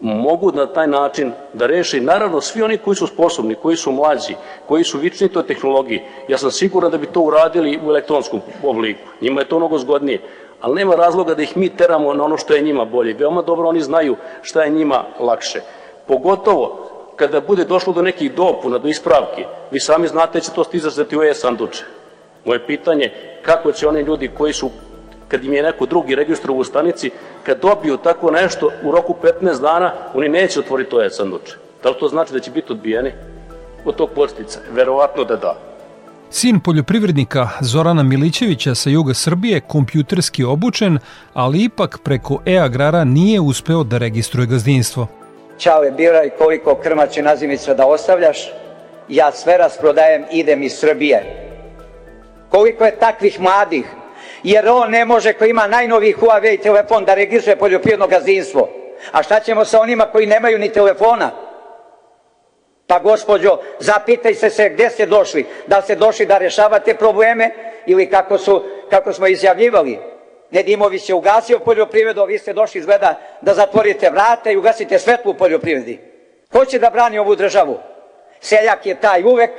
mogu 0.00 0.52
na 0.52 0.66
taj 0.66 0.86
način 0.86 1.32
da 1.52 1.66
reše, 1.66 2.00
naravno 2.00 2.40
svi 2.40 2.62
oni 2.62 2.78
koji 2.78 2.96
su 2.96 3.06
sposobni, 3.06 3.54
koji 3.54 3.76
su 3.76 3.92
mlađi, 3.92 4.34
koji 4.68 4.84
su 4.84 4.98
vični 4.98 5.28
toj 5.28 5.46
tehnologiji, 5.46 6.02
ja 6.28 6.38
sam 6.38 6.50
siguran 6.50 6.90
da 6.90 6.98
bi 6.98 7.06
to 7.06 7.20
uradili 7.20 7.80
u 7.84 7.88
elektronskom 7.88 8.40
obliku, 8.62 9.00
njima 9.20 9.40
je 9.40 9.48
to 9.48 9.58
mnogo 9.58 9.78
zgodnije, 9.78 10.20
ali 10.60 10.74
nema 10.74 10.94
razloga 10.94 11.34
da 11.34 11.42
ih 11.42 11.56
mi 11.56 11.68
teramo 11.68 12.14
na 12.14 12.24
ono 12.24 12.36
što 12.36 12.54
je 12.54 12.62
njima 12.62 12.84
bolje. 12.84 13.14
Veoma 13.14 13.42
dobro 13.42 13.68
oni 13.68 13.80
znaju 13.80 14.16
šta 14.42 14.62
je 14.62 14.70
njima 14.70 15.04
lakše. 15.20 15.60
Pogotovo 16.06 16.93
kada 17.16 17.40
bude 17.40 17.64
došlo 17.64 17.92
do 17.92 18.02
nekih 18.02 18.34
dopuna, 18.34 18.78
do 18.78 18.88
ispravki, 18.88 19.44
vi 19.70 19.80
sami 19.80 20.08
znate 20.08 20.38
da 20.38 20.40
će 20.40 20.50
to 20.50 20.64
stizati 20.64 21.16
u 21.16 21.22
e-sanduče. 21.22 21.84
Moje 22.44 22.66
pitanje, 22.66 23.12
kako 23.42 23.72
će 23.72 23.88
oni 23.88 24.00
ljudi 24.00 24.30
koji 24.38 24.52
su 24.52 24.70
kad 25.28 25.44
im 25.44 25.52
je 25.52 25.62
neko 25.62 25.86
drugi 25.86 26.14
registrovao 26.14 26.60
u 26.60 26.64
stanici, 26.64 27.10
kad 27.42 27.60
dobiju 27.60 27.96
tako 27.96 28.30
nešto 28.30 28.70
u 28.82 28.90
roku 28.90 29.14
15 29.42 29.60
dana, 29.60 29.92
oni 30.14 30.28
neće 30.28 30.60
otvoriti 30.60 30.90
to 30.90 31.02
e-sanduče. 31.02 31.56
Da 31.82 31.88
li 31.88 31.96
to 32.00 32.08
znači 32.08 32.32
da 32.32 32.40
će 32.40 32.50
biti 32.50 32.72
odbijeni 32.72 33.12
od 33.84 33.96
tog 33.96 34.10
postica? 34.14 34.60
Verovatno 34.72 35.24
da 35.24 35.36
da. 35.36 35.58
Sin 36.30 36.60
poljoprivrednika 36.60 37.48
Zorana 37.60 38.02
Milićevića 38.02 38.74
sa 38.74 38.90
juga 38.90 39.14
Srbije 39.14 39.60
kompjuterski 39.60 40.44
obučen, 40.44 40.98
ali 41.34 41.64
ipak 41.64 41.98
preko 42.04 42.40
e-agrara 42.46 43.04
nije 43.04 43.40
uspeo 43.40 43.84
da 43.84 43.98
registruje 43.98 44.46
gazdinstvo. 44.46 45.06
Ćao 45.58 45.82
je 45.82 45.90
biraj 45.90 46.30
koliko 46.30 46.74
krmaće 46.74 47.22
nazimica 47.22 47.74
da 47.74 47.86
ostavljaš, 47.86 48.52
ja 49.08 49.32
sve 49.32 49.56
rasprodajem, 49.56 50.24
idem 50.30 50.62
iz 50.62 50.78
Srbije. 50.78 51.24
Koliko 52.50 52.84
je 52.84 52.98
takvih 52.98 53.40
mladih? 53.40 53.84
Jer 54.42 54.68
on 54.68 54.90
ne 54.90 55.04
može, 55.04 55.32
ko 55.32 55.44
ima 55.44 55.66
najnoviji 55.66 56.14
Huawei 56.14 56.62
telefon, 56.62 57.04
da 57.04 57.14
registruje 57.14 57.56
poljoprivredno 57.56 58.06
gazdinstvo. 58.06 58.68
A 59.12 59.22
šta 59.22 59.40
ćemo 59.40 59.64
sa 59.64 59.80
onima 59.80 60.04
koji 60.04 60.26
nemaju 60.26 60.58
ni 60.58 60.72
telefona? 60.72 61.30
Pa 62.86 62.98
gospođo, 62.98 63.58
zapitaj 63.78 64.34
se 64.34 64.50
se 64.50 64.68
gde 64.68 64.90
ste 64.90 65.06
došli. 65.06 65.46
Da 65.66 65.82
ste 65.82 65.94
došli 65.94 66.26
da 66.26 66.38
rešavate 66.38 66.94
probleme 66.94 67.50
ili 67.86 68.10
kako, 68.10 68.38
su, 68.38 68.64
kako 68.90 69.12
smo 69.12 69.26
izjavljivali? 69.26 69.98
Nedimović 70.50 71.08
je 71.08 71.14
ugasio 71.14 71.58
poljoprivredu, 71.58 72.20
a 72.20 72.24
vi 72.24 72.38
ste 72.38 72.52
došli 72.52 72.78
izgleda 72.78 73.20
da 73.40 73.54
zatvorite 73.54 74.10
vrata 74.10 74.50
i 74.50 74.56
ugasite 74.56 74.98
svetlu 74.98 75.30
u 75.30 75.34
poljoprivredi. 75.34 76.00
Ko 76.52 76.64
će 76.64 76.78
da 76.78 76.90
brani 76.90 77.18
ovu 77.18 77.36
državu? 77.36 77.78
Seljak 78.40 78.86
je 78.86 79.00
taj 79.00 79.22
uvek 79.22 79.50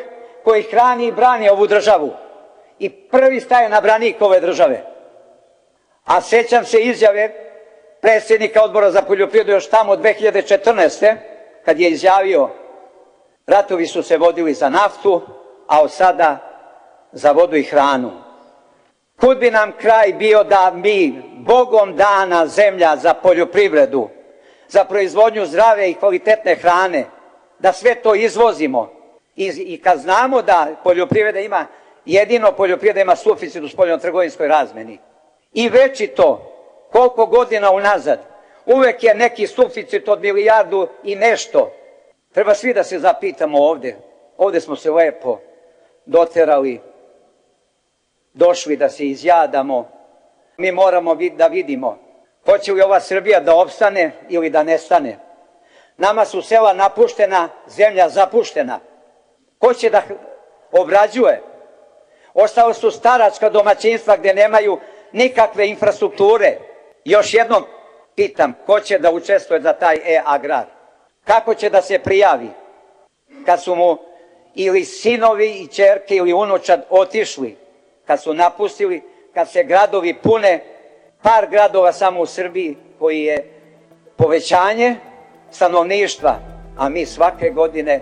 koji 0.43 0.63
hrani 0.63 1.07
i 1.07 1.11
brani 1.11 1.49
ovu 1.49 1.67
državu. 1.67 2.13
I 2.79 2.89
prvi 2.89 3.39
staje 3.39 3.69
na 3.69 3.81
branik 3.81 4.21
ove 4.21 4.39
države. 4.39 4.83
A 6.05 6.21
sećam 6.21 6.65
se 6.65 6.79
izjave 6.79 7.31
predsjednika 8.01 8.63
odbora 8.63 8.91
za 8.91 9.01
poljoprivredu 9.01 9.51
još 9.51 9.69
tamo 9.69 9.95
2014. 9.95 11.15
kad 11.65 11.79
je 11.79 11.89
izjavio 11.89 12.49
ratovi 13.47 13.87
su 13.87 14.03
se 14.03 14.17
vodili 14.17 14.53
za 14.53 14.69
naftu, 14.69 15.21
a 15.67 15.81
od 15.81 15.91
sada 15.91 16.37
za 17.11 17.31
vodu 17.31 17.55
i 17.55 17.63
hranu. 17.63 18.11
Kud 19.19 19.39
bi 19.39 19.51
nam 19.51 19.71
kraj 19.81 20.13
bio 20.13 20.43
da 20.43 20.71
mi, 20.75 21.21
Bogom 21.37 21.95
dana 21.95 22.47
zemlja 22.47 22.95
za 22.95 23.13
poljoprivredu, 23.13 24.09
za 24.67 24.83
proizvodnju 24.83 25.45
zdrave 25.45 25.89
i 25.89 25.93
kvalitetne 25.93 26.55
hrane, 26.55 27.05
da 27.59 27.73
sve 27.73 27.95
to 27.95 28.15
izvozimo. 28.15 28.91
I, 29.35 29.47
i 29.47 29.81
kad 29.81 29.99
znamo 29.99 30.41
da 30.41 30.67
poljoprivreda 30.83 31.39
ima, 31.39 31.65
jedino 32.05 32.51
poljoprivreda 32.51 33.01
ima 33.01 33.15
suficit 33.15 33.63
u 33.63 33.67
spoljno-trgovinskoj 33.67 34.47
razmeni. 34.47 34.99
I 35.53 35.69
veći 35.69 36.07
to, 36.07 36.51
koliko 36.91 37.25
godina 37.25 37.71
unazad, 37.71 38.19
uvek 38.65 39.03
je 39.03 39.15
neki 39.15 39.47
suficit 39.47 40.07
od 40.07 40.21
milijardu 40.21 40.87
i 41.03 41.15
nešto. 41.15 41.71
Treba 42.33 42.53
svi 42.53 42.73
da 42.73 42.83
se 42.83 42.99
zapitamo 42.99 43.57
ovde. 43.57 43.95
Ovde 44.37 44.61
smo 44.61 44.75
se 44.75 44.91
lepo 44.91 45.39
doterali, 46.05 46.79
došli 48.35 48.77
da 48.77 48.89
se 48.89 49.05
izjadamo. 49.05 49.89
Mi 50.57 50.71
moramo 50.71 51.15
da 51.15 51.47
vidimo 51.47 52.05
hoće 52.45 52.73
li 52.73 52.81
ova 52.81 52.99
Srbija 52.99 53.39
da 53.39 53.55
opstane 53.55 54.11
ili 54.29 54.49
da 54.49 54.63
nestane. 54.63 55.17
Nama 55.97 56.25
su 56.25 56.41
sela 56.41 56.73
napuštena, 56.73 57.49
zemlja 57.67 58.09
zapuštena. 58.09 58.79
Ko 59.59 59.73
će 59.73 59.89
da 59.89 60.01
obrađuje? 60.71 61.41
Ostalo 62.33 62.73
su 62.73 62.91
staračka 62.91 63.49
domaćinstva 63.49 64.17
gde 64.17 64.33
nemaju 64.33 64.79
nikakve 65.11 65.67
infrastrukture. 65.67 66.57
Još 67.05 67.33
jednom 67.33 67.63
pitam, 68.15 68.53
ko 68.65 68.79
će 68.79 68.99
da 68.99 69.11
učestvuje 69.11 69.61
za 69.61 69.73
taj 69.73 69.95
e-agrar? 69.95 70.65
Kako 71.23 71.53
će 71.53 71.69
da 71.69 71.81
se 71.81 71.99
prijavi? 71.99 72.49
Kad 73.45 73.63
su 73.63 73.75
mu 73.75 73.97
ili 74.55 74.85
sinovi 74.85 75.49
i 75.49 75.67
čerke 75.67 76.15
ili 76.15 76.33
unučad 76.33 76.85
otišli, 76.89 77.57
kad 78.07 78.23
su 78.23 78.33
napustili, 78.33 79.01
kad 79.33 79.51
se 79.51 79.63
gradovi 79.63 80.13
pune, 80.23 80.63
par 81.21 81.47
gradova 81.49 81.91
samo 81.91 82.21
u 82.21 82.25
Srbiji 82.25 82.75
koji 82.99 83.19
je 83.19 83.43
povećanje 84.15 84.95
stanovništva, 85.51 86.39
a 86.77 86.89
mi 86.89 87.05
svake 87.05 87.49
godine 87.49 88.01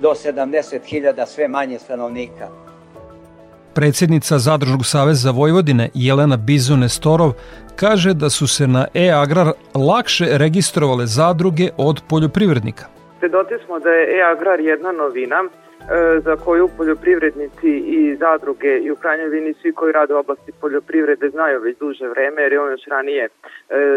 do 0.00 0.08
70.000 0.08 1.26
sve 1.26 1.48
manje 1.48 1.78
stanovnika. 1.78 2.48
Predsjednica 3.74 4.38
Zadružnog 4.38 4.86
saveza 4.86 5.30
Vojvodine 5.30 5.90
Jelena 5.94 6.36
Bizone 6.36 6.88
Storov 6.88 7.32
kaže 7.76 8.14
da 8.14 8.30
su 8.30 8.46
se 8.46 8.66
na 8.66 8.86
e-agrar 8.94 9.52
lakše 9.74 10.26
registrovale 10.30 11.06
zadruge 11.06 11.68
od 11.76 12.02
poljoprivrednika. 12.08 12.86
Svedoci 13.18 13.54
smo 13.66 13.78
da 13.78 13.90
je 13.90 14.18
e-agrar 14.18 14.60
jedna 14.60 14.92
novina 14.92 15.42
za 16.24 16.36
koju 16.36 16.68
poljoprivrednici 16.76 17.70
i 17.86 18.16
zadruge 18.16 18.78
i 18.78 18.90
u 18.90 18.96
krajnjoj 18.96 19.28
vini 19.28 19.54
svi 19.54 19.72
koji 19.72 19.92
rade 19.92 20.14
u 20.14 20.18
oblasti 20.18 20.52
poljoprivrede 20.60 21.28
znaju 21.28 21.60
već 21.60 21.78
duže 21.78 22.08
vreme 22.08 22.42
jer 22.42 22.52
je 22.52 22.60
on 22.60 22.70
još 22.70 22.84
ranije 22.86 23.24
e, 23.24 23.30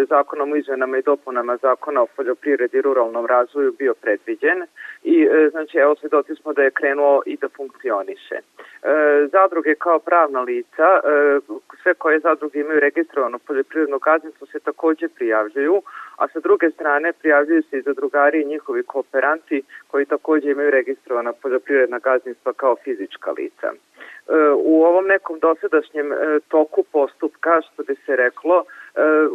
zakonom 0.10 0.52
o 0.52 0.56
izmenama 0.56 0.98
i 0.98 1.02
dopunama 1.02 1.58
zakona 1.58 2.02
o 2.02 2.08
poljoprivredi 2.16 2.78
i 2.78 2.82
ruralnom 2.82 3.26
razvoju 3.26 3.76
bio 3.80 3.94
predviđen 4.02 4.58
i 5.04 5.24
e, 5.24 5.50
znači 5.50 5.78
evo 5.78 5.96
svedoci 5.96 6.36
smo 6.36 6.54
da 6.54 6.62
je 6.62 6.72
krenuo 6.72 7.22
i 7.26 7.38
da 7.38 7.50
funkcioniše. 7.50 8.36
Zadruge 9.32 9.76
kao 9.76 10.00
pravna 10.00 10.42
lica, 10.42 11.00
sve 11.84 11.94
koje 11.94 12.20
zadruge 12.20 12.60
imaju 12.60 12.80
registrovano 12.80 13.40
poljoprivredno 13.40 14.00
gazdinstvo 14.00 14.48
se 14.48 14.60
takođe 14.60 15.08
prijavljuju, 15.08 15.82
a 16.18 16.28
sa 16.28 16.40
druge 16.40 16.70
strane 16.72 17.14
prijavljuju 17.14 17.64
se 17.64 17.78
i 17.78 17.82
zadrugari 17.82 18.42
i 18.42 18.46
njihovi 18.46 18.84
kooperanti 18.84 19.64
koji 19.88 20.06
takođe 20.06 20.52
imaju 20.52 20.72
registrovana 20.72 21.34
poljoprivredna 21.34 22.00
gazdinstva 22.00 22.54
kao 22.54 22.76
fizička 22.84 23.32
lica. 23.32 23.68
E, 23.68 23.76
u 24.56 24.84
ovom 24.84 25.06
nekom 25.08 25.40
dosadašnjem 25.40 26.14
e, 26.14 26.16
toku 26.48 26.84
postupka, 26.84 27.62
što 27.62 27.84
bi 27.84 27.96
se 28.06 28.16
reklo, 28.16 28.64
e, 28.66 28.81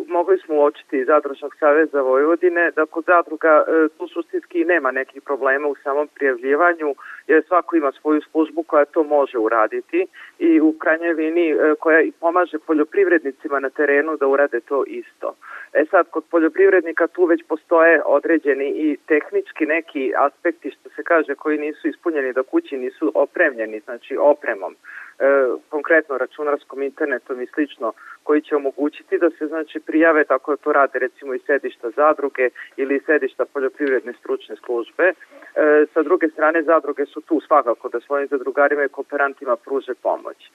mogli 0.09 0.39
smo 0.39 0.55
uočiti 0.55 0.99
iz 0.99 1.07
Zadružnog 1.07 1.57
saveza 1.59 2.01
Vojvodine 2.01 2.71
da 2.77 2.87
kod 2.87 3.05
zadruga 3.05 3.65
tu 3.99 4.09
suštinski 4.09 4.65
nema 4.65 4.91
nekih 4.91 5.23
problema 5.23 5.69
u 5.69 5.75
samom 5.75 6.09
prijavljivanju, 6.15 6.95
jer 7.27 7.45
svako 7.47 7.77
ima 7.77 7.93
svoju 7.93 8.21
službu 8.31 8.63
koja 8.63 8.85
to 8.85 9.03
može 9.03 9.39
uraditi 9.39 10.07
i 10.39 10.61
u 10.61 10.75
krajnjoj 10.79 11.15
vini 11.15 11.55
koja 11.81 12.01
i 12.01 12.13
pomaže 12.21 12.59
poljoprivrednicima 12.59 13.61
na 13.61 13.71
terenu 13.71 14.17
da 14.17 14.27
urade 14.27 14.61
to 14.61 14.85
isto. 14.87 15.35
E 15.73 15.85
sad, 15.91 16.11
kod 16.11 16.25
poljoprivrednika 16.31 17.07
tu 17.07 17.25
već 17.25 17.43
postoje 17.49 18.03
određeni 18.05 18.69
i 18.69 18.97
tehnički 19.07 19.67
neki 19.67 20.13
aspekti, 20.17 20.71
što 20.71 20.89
se 20.89 21.03
kaže, 21.03 21.35
koji 21.35 21.59
nisu 21.59 21.89
ispunjeni 21.89 22.33
da 22.33 22.43
kući 22.43 22.77
nisu 22.77 23.13
opremljeni, 23.15 23.81
znači 23.81 24.17
opremom, 24.17 24.73
e, 24.73 24.77
konkretno 25.69 26.19
računarskom 26.19 26.83
internetom 26.83 27.41
i 27.43 27.47
slično, 27.47 27.93
koji 28.23 28.41
će 28.43 28.57
omogućiti 28.57 29.19
da 29.19 29.31
se 29.31 29.47
znači 29.47 29.81
prijave 29.81 30.25
tako 30.25 30.51
da 30.51 30.57
to 30.57 30.73
rade 30.73 30.99
recimo 30.99 31.35
i 31.35 31.39
sedišta 31.39 31.91
zadruge 31.91 32.49
ili 32.77 33.01
sedišta 33.07 33.45
poljoprivredne 33.53 34.13
stručne 34.13 34.57
službe. 34.57 35.05
E, 35.05 35.15
sa 35.95 36.03
druge 36.03 36.29
strane 36.29 36.63
zadruge 36.63 37.07
su 37.07 37.21
tu 37.21 37.41
svakako 37.47 37.89
da 37.89 38.01
svojim 38.01 38.29
zadrugarima 38.29 38.85
i 38.85 38.89
kooperantima 38.89 39.57
pruže 39.57 39.95
pomoć. 40.03 40.39
E, 40.47 40.51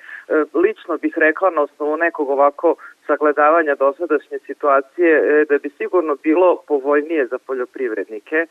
lično 0.54 0.98
bih 0.98 1.14
rekla 1.18 1.50
na 1.50 1.62
osnovu 1.62 1.98
nekog 1.98 2.30
ovako 2.30 2.76
sagledavanja 3.08 3.76
dosadašnje 3.76 4.40
situacije 4.40 5.12
e, 5.18 5.46
da 5.50 5.58
bi 5.58 5.70
sigurno 5.70 6.16
bilo 6.24 6.64
povoljnije 6.68 7.28
za 7.28 7.38
poljoprivrednike, 7.38 8.36
e, 8.36 8.48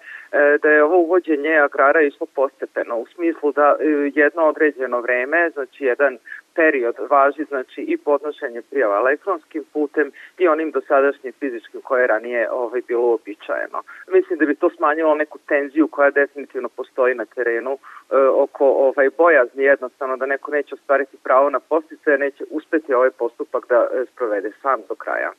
da 0.62 0.68
je 0.68 0.84
ovo 0.84 0.96
uvođenje 0.98 1.54
agrara 1.58 2.00
išlo 2.00 2.26
postepeno 2.34 2.96
u 2.96 3.06
smislu 3.06 3.52
da 3.52 3.76
e, 3.80 3.84
jedno 4.14 4.42
određeno 4.42 5.00
vreme, 5.00 5.50
znači 5.50 5.84
jedan 5.84 6.18
period 6.54 6.96
važi 7.10 7.44
znači 7.44 7.80
i 7.80 7.96
podnošenje 7.96 8.62
prijava 8.62 8.96
elektronskim 8.96 9.64
putem 9.72 10.12
i 10.38 10.48
onim 10.48 10.70
dosadašnjim 10.70 11.32
fizičkim 11.32 11.80
koje 11.80 12.00
je 12.02 12.06
ranije 12.06 12.50
ovaj, 12.50 12.80
bilo 12.88 13.02
uobičajeno. 13.02 13.82
Mislim 14.12 14.38
da 14.38 14.44
bi 14.46 14.54
to 14.54 14.70
smanjilo 14.70 15.14
neku 15.14 15.38
tenziju 15.38 15.88
koja 15.88 16.10
definitivno 16.10 16.68
postoji 16.68 17.14
na 17.14 17.24
terenu 17.24 17.72
e, 17.72 18.16
oko 18.16 18.66
ovaj, 18.66 19.08
bojazni 19.18 19.64
jednostavno 19.64 20.16
da 20.16 20.26
neko 20.26 20.50
neće 20.50 20.74
ostvariti 20.74 21.16
pravo 21.22 21.50
na 21.50 21.60
postice, 21.60 22.18
neće 22.18 22.44
uspeti 22.50 22.94
ovaj 22.94 23.10
postupak 23.10 23.66
da 23.68 23.88
e, 23.92 24.04
sprovede 24.12 24.50
sam 24.62 24.80
do 24.88 24.94
kraja. 24.94 25.32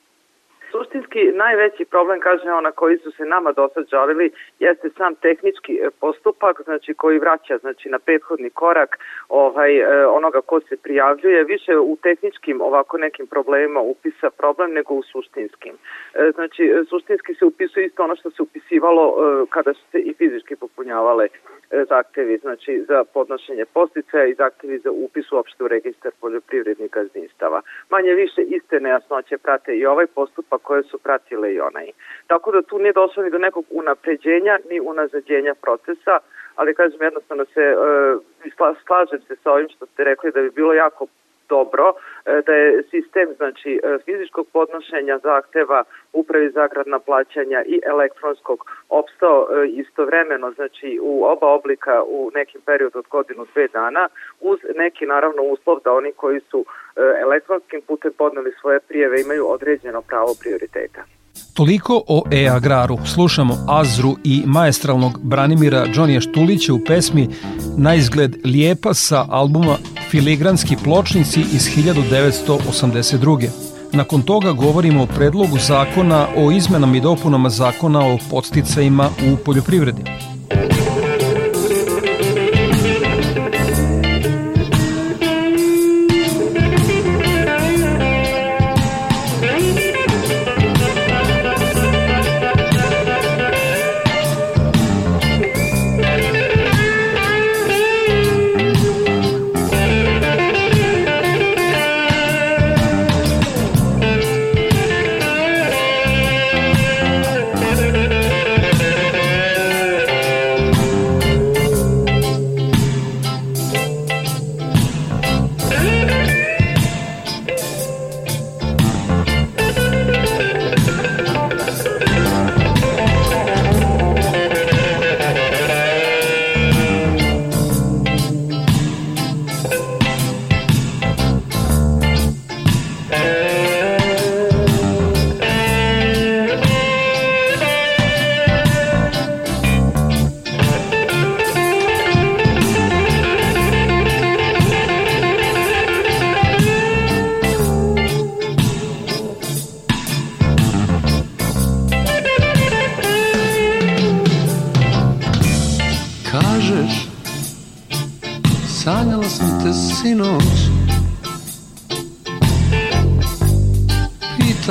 Suštinski 0.72 1.32
najveći 1.34 1.84
problem, 1.84 2.20
kaže 2.20 2.50
ona, 2.52 2.70
koji 2.70 2.98
su 2.98 3.10
se 3.10 3.24
nama 3.24 3.52
do 3.52 3.68
sad 3.74 3.84
žalili, 3.90 4.30
jeste 4.58 4.90
sam 4.96 5.14
tehnički 5.14 5.74
e, 5.74 5.90
postupak, 6.00 6.62
znači 6.64 6.94
koji 6.94 7.18
vraća 7.18 7.58
znači 7.58 7.88
na 7.88 7.98
prethodni 7.98 8.50
korak 8.50 8.98
ovaj 9.28 9.72
e, 9.76 10.06
onoga 10.06 10.40
ko 10.40 10.60
se 10.60 10.76
prijavljuje, 10.76 11.44
više 11.44 11.78
u 11.78 11.96
tehničkim 12.02 12.60
ovako 12.60 12.98
nekim 12.98 13.26
problemima 13.26 13.80
upisa 13.80 14.30
problem 14.30 14.72
nego 14.72 14.94
u 14.94 15.02
suštinskim. 15.02 15.74
E, 16.14 16.30
znači 16.34 16.72
suštinski 16.88 17.34
se 17.34 17.44
upisuje 17.44 17.86
isto 17.86 18.04
ono 18.04 18.16
što 18.16 18.30
se 18.30 18.42
upisivalo 18.42 19.04
kada 19.50 19.74
su 19.74 19.84
se 19.90 19.98
i 19.98 20.14
fizički 20.14 20.56
popunjavale 20.56 21.28
zahtevi 21.88 22.38
znači 22.38 22.84
za 22.88 23.04
podnošenje 23.14 23.64
posticaja 23.64 24.26
i 24.26 24.34
zahtevi 24.34 24.78
za 24.78 24.90
upis 24.90 25.32
u 25.32 25.68
registar 25.68 26.12
poljoprivrednih 26.20 26.90
gazdinstava. 26.90 27.62
Manje 27.90 28.14
više 28.14 28.42
iste 28.42 28.80
nejasnoće 28.80 29.38
prate 29.38 29.76
i 29.76 29.86
ovaj 29.86 30.06
postupak 30.06 30.61
koje 30.62 30.82
su 30.82 30.98
pratile 30.98 31.54
i 31.54 31.60
onaj. 31.60 31.86
Tako 32.26 32.52
da 32.52 32.62
tu 32.62 32.78
nije 32.78 32.92
došlo 32.92 33.22
ni 33.22 33.30
do 33.30 33.38
nekog 33.38 33.64
unapređenja 33.70 34.58
ni 34.70 34.80
unazađenja 34.80 35.54
procesa, 35.54 36.18
ali 36.56 36.74
kažem 36.74 37.02
jednostavno 37.02 37.44
se, 37.44 37.60
e, 37.60 38.50
slažem 38.86 39.20
se 39.28 39.36
sa 39.42 39.52
ovim 39.52 39.68
što 39.68 39.86
ste 39.86 40.04
rekli 40.04 40.32
da 40.32 40.40
bi 40.40 40.50
bilo 40.50 40.72
jako 40.74 41.06
dobro, 41.56 41.86
e, 41.92 41.96
da 42.46 42.52
je 42.62 42.82
sistem 42.90 43.28
znači 43.40 43.70
e, 43.74 43.98
fizičkog 44.04 44.46
podnošenja 44.56 45.16
zahteva 45.28 45.80
upravi 46.20 46.48
za 46.54 46.60
agradna 46.68 46.98
plaćanja 47.08 47.60
i 47.74 47.76
elektronskog 47.94 48.58
opstao 49.00 49.38
e, 49.40 49.48
istovremeno 49.82 50.48
znači 50.58 50.88
u 51.10 51.12
oba 51.32 51.48
oblika 51.58 51.94
u 52.16 52.30
nekim 52.38 52.60
periodu 52.68 52.98
od 52.98 53.08
godinu 53.16 53.42
dve 53.52 53.66
dana 53.68 54.04
uz 54.40 54.58
neki 54.82 55.04
naravno 55.14 55.42
uslov 55.54 55.76
da 55.84 55.90
oni 55.92 56.12
koji 56.12 56.40
su 56.50 56.64
elektronskim 57.26 57.80
putem 57.88 58.12
podneli 58.18 58.52
svoje 58.60 58.78
prijeve 58.88 59.20
imaju 59.20 59.44
određeno 59.56 60.02
pravo 60.02 60.32
prioriteta. 60.42 61.02
Toliko 61.56 62.02
o 62.08 62.22
e-agraru. 62.32 62.96
Slušamo 63.14 63.54
Azru 63.68 64.12
i 64.24 64.42
maestralnog 64.46 65.12
Branimira 65.22 65.86
Džonija 65.92 66.20
Štulića 66.20 66.72
u 66.74 66.78
pesmi 66.86 67.28
Na 67.78 67.94
izgled 67.94 68.30
lijepa 68.44 68.94
sa 68.94 69.26
albuma 69.30 69.76
Filigranski 70.12 70.76
pločnici 70.84 71.40
iz 71.40 71.68
1982. 71.76 73.48
Nakon 73.92 74.22
toga 74.22 74.52
govorimo 74.52 75.02
o 75.02 75.06
predlogu 75.06 75.58
zakona 75.58 76.26
o 76.36 76.50
izmenama 76.50 76.96
i 76.96 77.00
dopunama 77.00 77.50
zakona 77.50 78.00
o 78.00 78.18
podsticajima 78.30 79.10
u 79.32 79.36
poljoprivredi. 79.36 80.02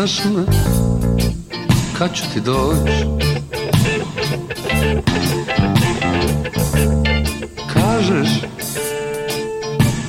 pitaš 0.01 0.23
me 0.25 0.45
kad 1.97 2.15
ću 2.15 2.23
ti 2.33 2.41
doći 2.41 3.05
Kažeš 7.73 8.29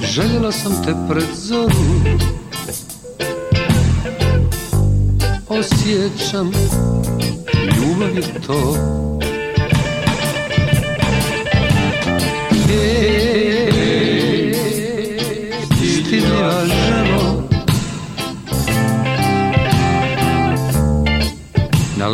željela 0.03 0.53
sam 0.53 0.73
te 0.85 0.95
pred 1.09 1.29
zoru. 1.35 1.73
Osjećam 5.49 6.53
ljubav 7.77 8.17
je 8.17 8.41
to. 8.47 8.77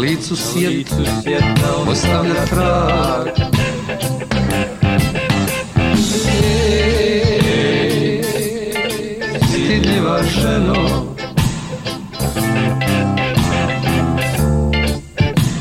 licu 0.08 0.36
svijeta 0.36 0.96
ostavlja 1.88 2.46
trag. 2.50 3.26
Ej, 6.42 8.22
stidljiva 9.48 10.22
ženo. 10.22 11.14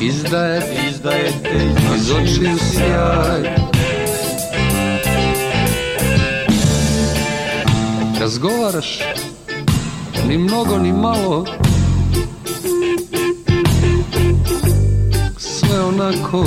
Izdaje, 0.00 0.62
izdaje 0.88 1.32
te 1.42 1.66
iz 1.96 2.10
očiju 2.10 2.58
sjaj. 2.72 3.56
Razgovaraš 8.20 8.98
ni 10.28 10.38
mnogo 10.38 10.78
ni 10.78 10.92
malo. 10.92 11.44
tako 16.12 16.44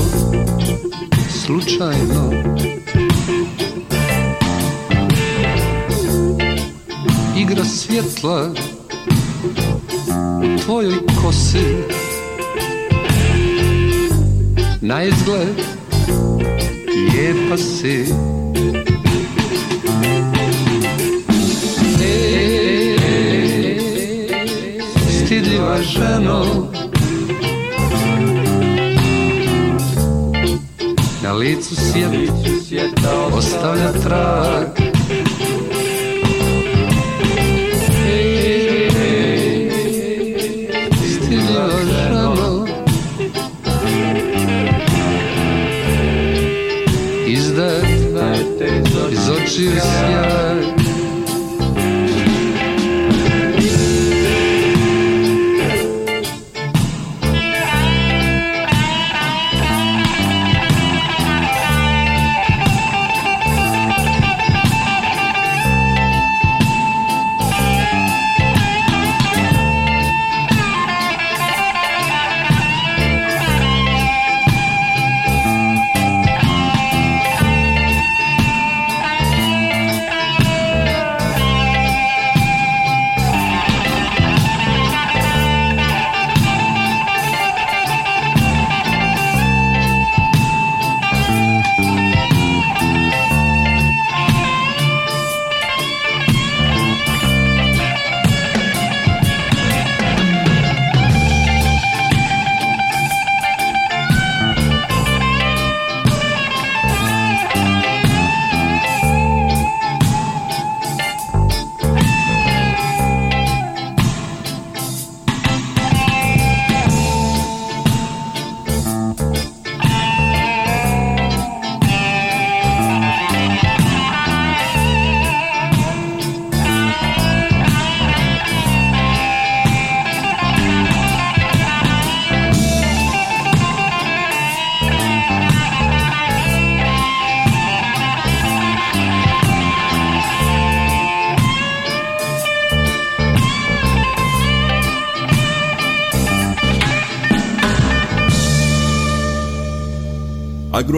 slučajno. 1.29 2.31
Igra 7.37 7.63
svjetla 7.65 8.53
tvojoj 10.65 10.93
kosi. 11.21 11.65
Na 14.81 15.03
izgled 15.03 15.65
lijepa 16.87 17.57
si. 17.57 18.05
E, 22.03 22.97
Stidljiva 25.25 25.77
ženo. 25.81 26.71
licu 31.33 31.75
sjeti, 31.75 32.27
ostavlja 33.33 33.91
trag. 34.03 34.80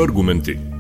Agroargumenti 0.04 0.73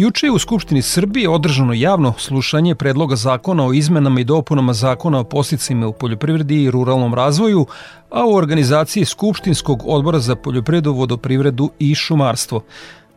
Juče 0.00 0.26
je 0.26 0.32
u 0.32 0.38
Skupštini 0.38 0.82
Srbije 0.82 1.28
održano 1.28 1.72
javno 1.72 2.12
slušanje 2.18 2.74
predloga 2.74 3.16
zakona 3.16 3.66
o 3.66 3.72
izmenama 3.72 4.20
i 4.20 4.24
dopunama 4.24 4.72
zakona 4.72 5.18
o 5.18 5.24
posticima 5.24 5.86
u 5.86 5.92
poljoprivredi 5.92 6.62
i 6.62 6.70
ruralnom 6.70 7.14
razvoju, 7.14 7.66
a 8.10 8.24
u 8.26 8.34
organizaciji 8.34 9.04
Skupštinskog 9.04 9.82
odbora 9.86 10.18
za 10.18 10.36
poljoprivredu, 10.36 10.92
vodoprivredu 10.92 11.70
i 11.78 11.94
šumarstvo. 11.94 12.62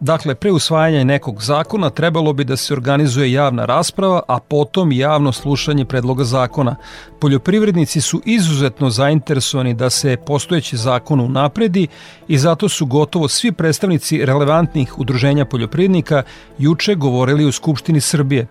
Dakle, 0.04 0.36
pre 0.36 0.52
usvajanja 0.52 1.04
nekog 1.04 1.42
zakona 1.42 1.90
trebalo 1.90 2.34
bi 2.34 2.44
da 2.44 2.58
se 2.58 2.74
organizuje 2.74 3.32
javna 3.32 3.66
rasprava, 3.66 4.22
a 4.28 4.40
potom 4.40 4.92
javno 4.92 5.32
slušanje 5.32 5.86
predloga 5.86 6.24
zakona. 6.24 6.76
Poljoprivrednici 7.20 8.02
su 8.02 8.22
izuzetno 8.26 8.90
zainteresovani 8.90 9.74
da 9.74 9.90
se 9.90 10.18
postojeći 10.26 10.78
zakon 10.78 11.20
unapredi 11.20 11.88
i 12.28 12.38
zato 12.38 12.70
su 12.70 12.86
gotovo 12.86 13.28
svi 13.28 13.52
predstavnici 13.52 14.26
relevantnih 14.26 15.00
udruženja 15.00 15.46
poljoprivrednika 15.46 16.24
juče 16.58 16.96
govorili 16.96 17.46
u 17.46 17.52
Skupštini 17.52 18.02
Srbije. 18.02 18.48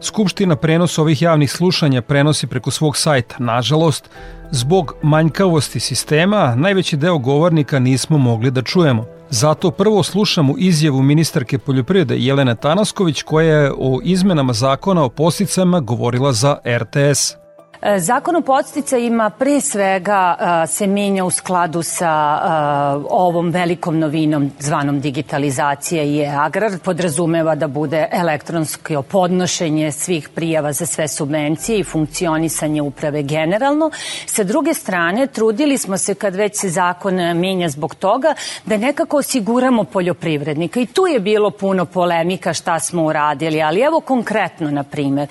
Skupština 0.00 0.56
prenos 0.56 0.98
ovih 0.98 1.22
javnih 1.22 1.52
slušanja 1.52 2.02
prenosi 2.02 2.46
preko 2.46 2.70
svog 2.70 2.96
sajta. 2.96 3.36
Nažalost, 3.38 4.10
zbog 4.50 4.94
manjkavosti 5.02 5.80
sistema, 5.80 6.54
najveći 6.54 6.96
deo 6.96 7.18
govornika 7.18 7.78
nismo 7.78 8.18
mogli 8.18 8.50
da 8.50 8.62
čujemo. 8.62 9.13
Zato 9.30 9.70
prvo 9.70 10.02
slušamo 10.02 10.54
izjavu 10.58 11.02
ministarke 11.02 11.58
poljoprivrede 11.58 12.16
Jelene 12.18 12.56
Tanasković 12.56 13.22
koja 13.22 13.58
je 13.58 13.72
o 13.78 14.00
izmenama 14.04 14.52
zakona 14.52 15.04
o 15.04 15.08
posticama 15.08 15.80
govorila 15.80 16.32
za 16.32 16.58
RTS. 16.66 17.43
E, 17.84 17.98
Zakon 18.00 18.36
o 18.36 18.40
podsticajima 18.40 19.30
pre 19.30 19.60
svega 19.60 20.36
e, 20.40 20.66
se 20.66 20.86
menja 20.86 21.24
u 21.24 21.30
skladu 21.30 21.82
sa 21.82 22.10
e, 22.10 23.06
ovom 23.10 23.50
velikom 23.50 23.98
novinom 23.98 24.50
zvanom 24.58 25.00
digitalizacija 25.00 26.02
i 26.02 26.20
e-agrar. 26.20 26.78
Podrazumeva 26.84 27.54
da 27.54 27.68
bude 27.68 28.08
elektronsko 28.12 29.02
podnošenje 29.02 29.92
svih 29.92 30.28
prijava 30.28 30.72
za 30.72 30.86
sve 30.86 31.08
subvencije 31.08 31.78
i 31.78 31.84
funkcionisanje 31.84 32.82
uprave 32.82 33.22
generalno. 33.22 33.90
Sa 34.26 34.44
druge 34.44 34.74
strane, 34.74 35.26
trudili 35.26 35.78
smo 35.78 35.98
se 35.98 36.14
kad 36.14 36.34
već 36.34 36.60
se 36.60 36.68
zakon 36.68 37.14
menja 37.14 37.68
zbog 37.68 37.94
toga 37.94 38.34
da 38.66 38.76
nekako 38.76 39.16
osiguramo 39.16 39.84
poljoprivrednika 39.84 40.80
i 40.80 40.86
tu 40.86 41.06
je 41.06 41.20
bilo 41.20 41.50
puno 41.50 41.84
polemika 41.84 42.54
šta 42.54 42.80
smo 42.80 43.04
uradili, 43.04 43.62
ali 43.62 43.80
evo 43.80 44.00
konkretno, 44.00 44.70
na 44.70 44.82
primer, 44.82 45.28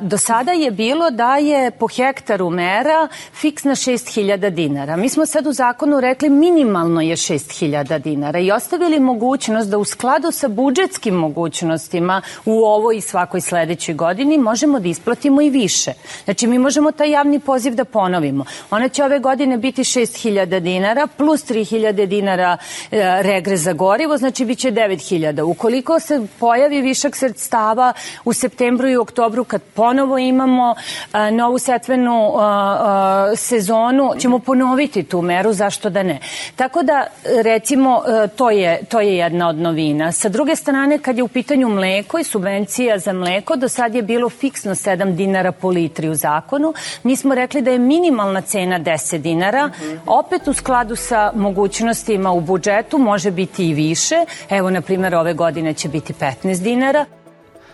do 0.00 0.18
sada 0.18 0.52
je 0.52 0.70
bilo 0.70 1.10
da 1.10 1.36
je 1.36 1.55
je 1.56 1.70
po 1.70 1.88
hektaru 1.88 2.50
mera 2.50 3.08
fiksna 3.32 3.74
6000 3.74 4.50
dinara. 4.50 4.96
Mi 4.96 5.08
smo 5.08 5.26
sad 5.26 5.46
u 5.46 5.52
zakonu 5.52 6.00
rekli 6.00 6.30
minimalno 6.30 7.00
je 7.00 7.16
6000 7.16 7.98
dinara 7.98 8.38
i 8.38 8.50
ostavili 8.50 9.00
mogućnost 9.00 9.70
da 9.70 9.78
u 9.78 9.84
skladu 9.84 10.30
sa 10.30 10.48
budžetskim 10.48 11.14
mogućnostima 11.14 12.22
u 12.44 12.64
ovoj 12.64 12.96
i 12.96 13.00
svakoj 13.00 13.40
sledećoj 13.40 13.94
godini 13.94 14.38
možemo 14.38 14.80
da 14.80 14.88
isplatimo 14.88 15.42
i 15.42 15.50
više. 15.50 15.92
Znači 16.24 16.46
mi 16.46 16.58
možemo 16.58 16.92
taj 16.92 17.10
javni 17.10 17.40
poziv 17.40 17.74
da 17.74 17.84
ponovimo. 17.84 18.44
Ona 18.70 18.88
će 18.88 19.04
ove 19.04 19.18
godine 19.18 19.56
biti 19.56 19.84
6000 19.84 20.60
dinara 20.60 21.06
plus 21.06 21.44
3000 21.44 22.06
dinara 22.06 22.56
e, 22.90 23.22
regre 23.22 23.56
za 23.56 23.72
gorivo, 23.72 24.16
znači 24.16 24.44
biće 24.44 24.70
9000. 24.70 25.42
Ukoliko 25.42 26.00
se 26.00 26.26
pojavi 26.40 26.80
višak 26.80 27.16
sredstava 27.16 27.92
u 28.24 28.32
septembru 28.32 28.88
i 28.88 28.96
oktobru 28.96 29.44
kad 29.44 29.62
ponovo 29.62 30.18
imamo 30.18 30.74
e, 31.12 31.30
novu 31.46 31.58
setvenu 31.58 32.28
uh, 32.28 32.34
uh, 32.34 33.38
sezonu 33.38 34.12
ćemo 34.18 34.38
ponoviti 34.38 35.02
tu 35.02 35.22
meru, 35.22 35.52
zašto 35.52 35.90
da 35.90 36.02
ne. 36.02 36.18
Tako 36.56 36.82
da, 36.82 37.06
recimo, 37.42 37.96
uh, 37.96 38.30
to 38.36 38.50
je, 38.50 38.84
to 38.88 39.00
je 39.00 39.16
jedna 39.16 39.48
od 39.48 39.56
novina. 39.56 40.12
Sa 40.12 40.28
druge 40.28 40.56
strane, 40.56 40.98
kad 40.98 41.16
je 41.16 41.22
u 41.22 41.28
pitanju 41.28 41.68
mleko 41.68 42.18
i 42.18 42.24
subvencija 42.24 42.98
za 42.98 43.12
mleko, 43.12 43.56
do 43.56 43.68
sad 43.68 43.94
je 43.94 44.02
bilo 44.02 44.28
fiksno 44.28 44.74
7 44.74 45.14
dinara 45.14 45.52
po 45.52 45.68
litri 45.68 46.08
u 46.08 46.14
zakonu. 46.14 46.74
Mi 47.02 47.16
smo 47.16 47.34
rekli 47.34 47.62
da 47.62 47.70
je 47.70 47.78
minimalna 47.78 48.40
cena 48.40 48.80
10 48.80 49.18
dinara, 49.18 49.70
opet 50.06 50.48
u 50.48 50.52
skladu 50.52 50.96
sa 50.96 51.32
mogućnostima 51.34 52.32
u 52.32 52.40
budžetu 52.40 52.98
može 52.98 53.30
biti 53.30 53.68
i 53.68 53.74
više. 53.74 54.24
Evo, 54.50 54.70
na 54.70 54.80
primjer, 54.80 55.14
ove 55.14 55.34
godine 55.34 55.74
će 55.74 55.88
biti 55.88 56.12
15 56.12 56.62
dinara. 56.62 57.06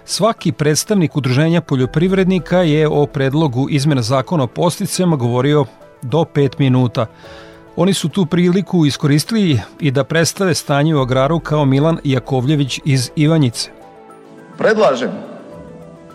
Svaki 0.04 0.52
predstavnik 0.52 1.16
udruženja 1.16 1.60
poljoprivrednika 1.60 2.58
je 2.58 2.88
o 2.88 3.06
predlogu 3.06 3.66
izmena 3.70 4.02
zakona 4.02 4.44
o 4.44 4.46
posticama 4.46 5.16
govorio 5.16 5.64
do 6.02 6.18
5 6.34 6.54
minuta. 6.58 7.06
Oni 7.76 7.94
su 7.94 8.08
tu 8.08 8.26
priliku 8.26 8.86
iskoristili 8.86 9.60
i 9.80 9.90
da 9.90 10.04
predstave 10.04 10.54
stanje 10.54 10.96
u 10.96 11.00
agraru 11.00 11.40
kao 11.40 11.64
Milan 11.64 11.98
Jakovljević 12.04 12.80
iz 12.84 13.10
Ivanjice. 13.16 13.70
Predlažem 14.58 15.10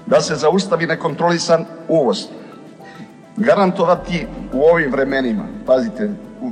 da 0.06 0.22
se 0.22 0.36
zaustavi 0.36 0.86
nekontrolisan 0.86 1.66
uvoz. 1.88 2.18
Garantovati 3.38 4.28
u 4.54 4.62
ovim 4.62 4.92
vremenima, 4.92 5.44
pazite, 5.66 6.10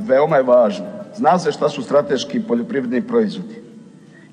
veoma 0.08 0.38
je 0.38 0.44
važno, 0.44 0.86
zna 1.16 1.40
se 1.40 1.52
šta 1.52 1.70
su 1.70 1.84
strateški 1.84 2.42
poljoprivredni 2.48 3.02
proizvodi. 3.08 3.65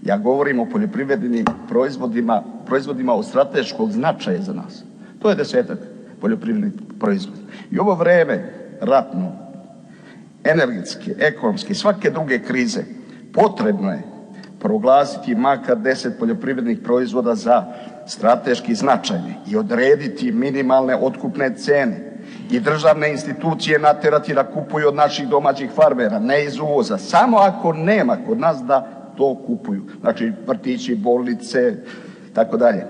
Ja 0.03 0.19
govorim 0.19 0.61
o 0.61 0.67
poljoprivrednim 0.67 1.45
proizvodima, 1.69 2.43
proizvodima 2.67 3.15
od 3.15 3.27
strateškog 3.27 3.91
značaja 3.93 4.43
za 4.43 4.53
nas. 4.53 4.85
To 5.19 5.31
je 5.31 5.37
desetak 5.37 5.79
poljoprivrednih 6.21 6.73
proizvoda. 7.01 7.41
I 7.71 7.79
ovo 7.79 7.95
vreme 7.95 8.53
ratno, 8.81 9.33
energetske, 10.45 11.15
ekonomske, 11.19 11.75
svake 11.75 12.11
druge 12.11 12.39
krize, 12.39 12.85
potrebno 13.33 13.93
je 13.93 14.03
proglasiti 14.61 15.35
makar 15.35 15.77
10 15.77 16.11
poljoprivrednih 16.19 16.79
proizvoda 16.85 17.35
za 17.35 17.65
strateški 18.07 18.75
značajne 18.75 19.35
i 19.51 19.57
odrediti 19.57 20.33
minimalne 20.33 20.97
otkupne 20.97 21.55
cene 21.57 22.13
i 22.51 22.61
državne 22.61 23.11
institucije 23.11 23.79
naterati 23.79 24.35
da 24.35 24.51
kupuju 24.51 24.89
od 24.89 24.95
naših 24.95 25.29
domaćih 25.29 25.71
farmera, 25.71 26.19
ne 26.19 26.45
iz 26.45 26.59
uvoza. 26.59 26.99
Samo 26.99 27.37
ako 27.37 27.73
nema 27.73 28.17
kod 28.27 28.39
nas 28.39 28.63
da 28.63 29.02
to 29.23 29.35
kupuju. 29.47 29.83
Znači, 30.01 30.33
vrtići, 30.47 30.95
bolnice, 30.95 31.77
tako 32.35 32.57
dalje. 32.57 32.87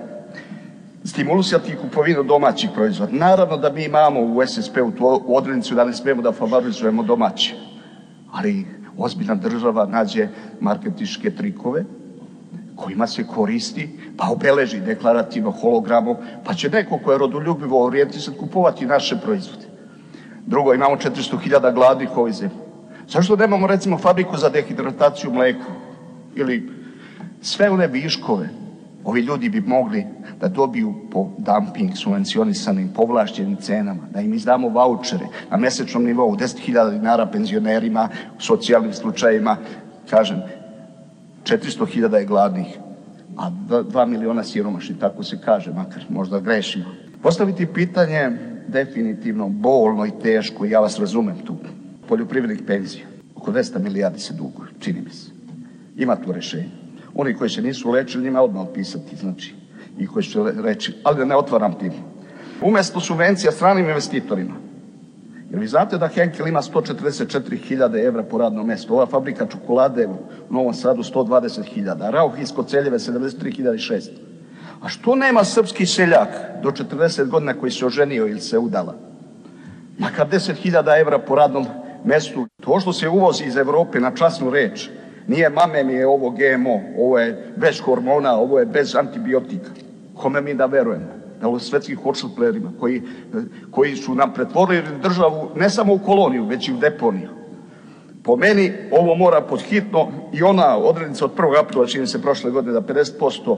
Stimulusati 1.05 1.75
kupovinu 1.81 2.23
domaćih 2.23 2.69
proizvoda. 2.75 3.11
Naravno 3.11 3.57
da 3.57 3.69
mi 3.69 3.83
imamo 3.85 4.21
u 4.21 4.45
SSP-u 4.45 4.91
tu 4.91 5.21
odrednicu 5.27 5.75
da 5.75 5.85
ne 5.85 5.93
smemo 5.93 6.21
da 6.21 6.31
favorizujemo 6.31 7.03
domaće. 7.03 7.55
Ali 8.31 8.65
ozbiljna 8.97 9.35
država 9.35 9.85
nađe 9.85 10.27
marketiške 10.59 11.35
trikove 11.35 11.83
kojima 12.75 13.07
se 13.07 13.27
koristi, 13.27 13.89
pa 14.17 14.29
obeleži 14.31 14.79
deklarativno 14.79 15.51
hologramo, 15.51 16.17
pa 16.45 16.53
će 16.53 16.69
neko 16.69 16.99
ko 17.03 17.11
je 17.11 17.17
rodoljubivo 17.17 17.85
orijentisan 17.85 18.33
kupovati 18.39 18.85
naše 18.85 19.17
proizvode. 19.23 19.65
Drugo, 20.45 20.73
imamo 20.73 20.95
400.000 20.95 21.73
gladnih 21.73 22.17
ovoj 22.17 22.31
zemlji. 22.31 22.57
Zašto 23.07 23.35
nemamo 23.35 23.67
recimo 23.67 23.97
fabriku 23.97 24.37
za 24.37 24.49
dehidrataciju 24.49 25.31
mleka? 25.31 25.82
Ili 26.35 26.69
sve 27.41 27.69
one 27.69 27.87
viškove, 27.87 28.49
ovi 29.03 29.21
ljudi 29.21 29.49
bi 29.49 29.61
mogli 29.61 30.05
da 30.41 30.47
dobiju 30.47 30.93
po 31.11 31.29
dumping 31.37 31.97
subvencionisanim 31.97 32.89
povlašćenim 32.95 33.55
cenama, 33.55 34.07
da 34.13 34.21
im 34.21 34.33
izdamo 34.33 34.69
vouchere 34.69 35.25
na 35.51 35.57
mesečnom 35.57 36.03
nivou 36.03 36.35
10.000 36.35 36.91
dinara 36.91 37.25
penzionerima, 37.25 38.09
u 38.37 38.41
socijalnim 38.41 38.93
slučajima, 38.93 39.57
kažem, 40.09 40.41
400.000 41.43 42.15
je 42.15 42.25
gladnih, 42.25 42.77
a 43.37 43.51
2 43.69 44.05
miliona 44.05 44.43
siromašni, 44.43 44.99
tako 44.99 45.23
se 45.23 45.41
kaže, 45.45 45.71
makar 45.73 46.03
možda 46.09 46.39
grešimo. 46.39 46.85
Postaviti 47.21 47.65
pitanje 47.65 48.31
definitivno 48.67 49.49
bolno 49.49 50.05
i 50.05 50.11
teško, 50.21 50.65
ja 50.65 50.79
vas 50.79 50.99
razumem 50.99 51.35
tu, 51.45 51.55
poljoprivrednih 52.07 52.61
penzija. 52.67 53.05
Oko 53.35 53.51
200 53.51 53.79
milijardi 53.79 54.19
se 54.19 54.33
duguje, 54.33 54.69
čini 54.79 55.01
mi 55.01 55.09
se. 55.09 55.32
Ima 55.95 56.15
tu 56.15 56.31
rešenje. 56.31 56.69
Oni 57.15 57.33
koji 57.33 57.49
se 57.49 57.61
nisu 57.61 57.91
lečili, 57.91 58.23
njima 58.23 58.41
odmah 58.41 58.63
otpisati, 58.63 59.15
znači, 59.15 59.55
i 59.99 60.07
koji 60.07 60.23
su 60.23 60.47
reći, 60.63 60.93
ali 61.03 61.17
da 61.17 61.25
ne 61.25 61.35
otvaram 61.35 61.79
tim. 61.79 61.91
Umesto 62.61 62.99
subvencija 62.99 63.51
stranim 63.51 63.85
investitorima, 63.85 64.53
Jer 65.53 65.59
vi 65.59 65.67
znate 65.67 65.97
da 65.97 66.07
Henkel 66.07 66.47
ima 66.47 66.61
144.000 66.61 68.05
evra 68.05 68.23
po 68.23 68.37
radnom 68.37 68.67
mestu, 68.67 68.93
ova 68.93 69.05
fabrika 69.05 69.45
čokolade 69.47 70.07
u 70.07 70.15
Novom 70.49 70.73
Sadu 70.73 71.03
120.000, 71.03 72.09
Rauh 72.11 72.39
iz 72.41 72.51
Koceljeve 72.51 72.99
73.600. 72.99 74.09
A 74.81 74.89
što 74.89 75.15
nema 75.15 75.43
srpski 75.43 75.85
seljak 75.85 76.29
do 76.63 76.71
40 76.71 77.27
godina 77.27 77.53
koji 77.53 77.71
se 77.71 77.85
oženio 77.85 78.27
ili 78.27 78.39
se 78.39 78.57
udala? 78.57 78.95
Makar 79.97 80.29
10.000 80.29 81.01
evra 81.01 81.19
po 81.19 81.35
radnom 81.35 81.65
mestu. 82.05 82.47
To 82.61 82.79
što 82.79 82.93
se 82.93 83.09
uvozi 83.09 83.43
iz 83.45 83.57
Evrope 83.57 83.99
na 83.99 84.11
časnu 84.15 84.49
reč, 84.49 84.89
nije 85.27 85.49
mame 85.49 85.83
mi 85.83 85.93
je 85.93 86.07
ovo 86.07 86.29
GMO, 86.29 86.81
ovo 86.97 87.19
je 87.19 87.53
bez 87.55 87.81
hormona, 87.81 88.35
ovo 88.35 88.59
je 88.59 88.65
bez 88.65 88.95
antibiotika. 88.95 89.69
Kome 90.15 90.41
mi 90.41 90.53
da 90.53 90.65
verujemo? 90.65 91.05
Da 91.41 91.47
ovo 91.47 91.59
svetskih 91.59 91.99
hočuplerima 92.03 92.71
koji, 92.79 93.01
koji 93.71 93.95
su 93.95 94.15
nam 94.15 94.33
pretvorili 94.33 94.83
državu 95.03 95.49
ne 95.55 95.69
samo 95.69 95.93
u 95.93 95.99
koloniju, 95.99 96.45
već 96.45 96.67
i 96.67 96.73
u 96.73 96.77
deponiju. 96.77 97.29
Po 98.23 98.35
meni 98.35 98.71
ovo 98.91 99.15
mora 99.15 99.41
pod 99.41 99.61
hitno 99.61 100.11
i 100.33 100.43
ona 100.43 100.77
odrednica 100.77 101.25
od 101.25 101.31
1. 101.37 101.59
aprila 101.59 101.87
čini 101.87 102.07
se 102.07 102.21
prošle 102.21 102.51
godine 102.51 102.73
da 102.73 102.81
50% 102.81 103.57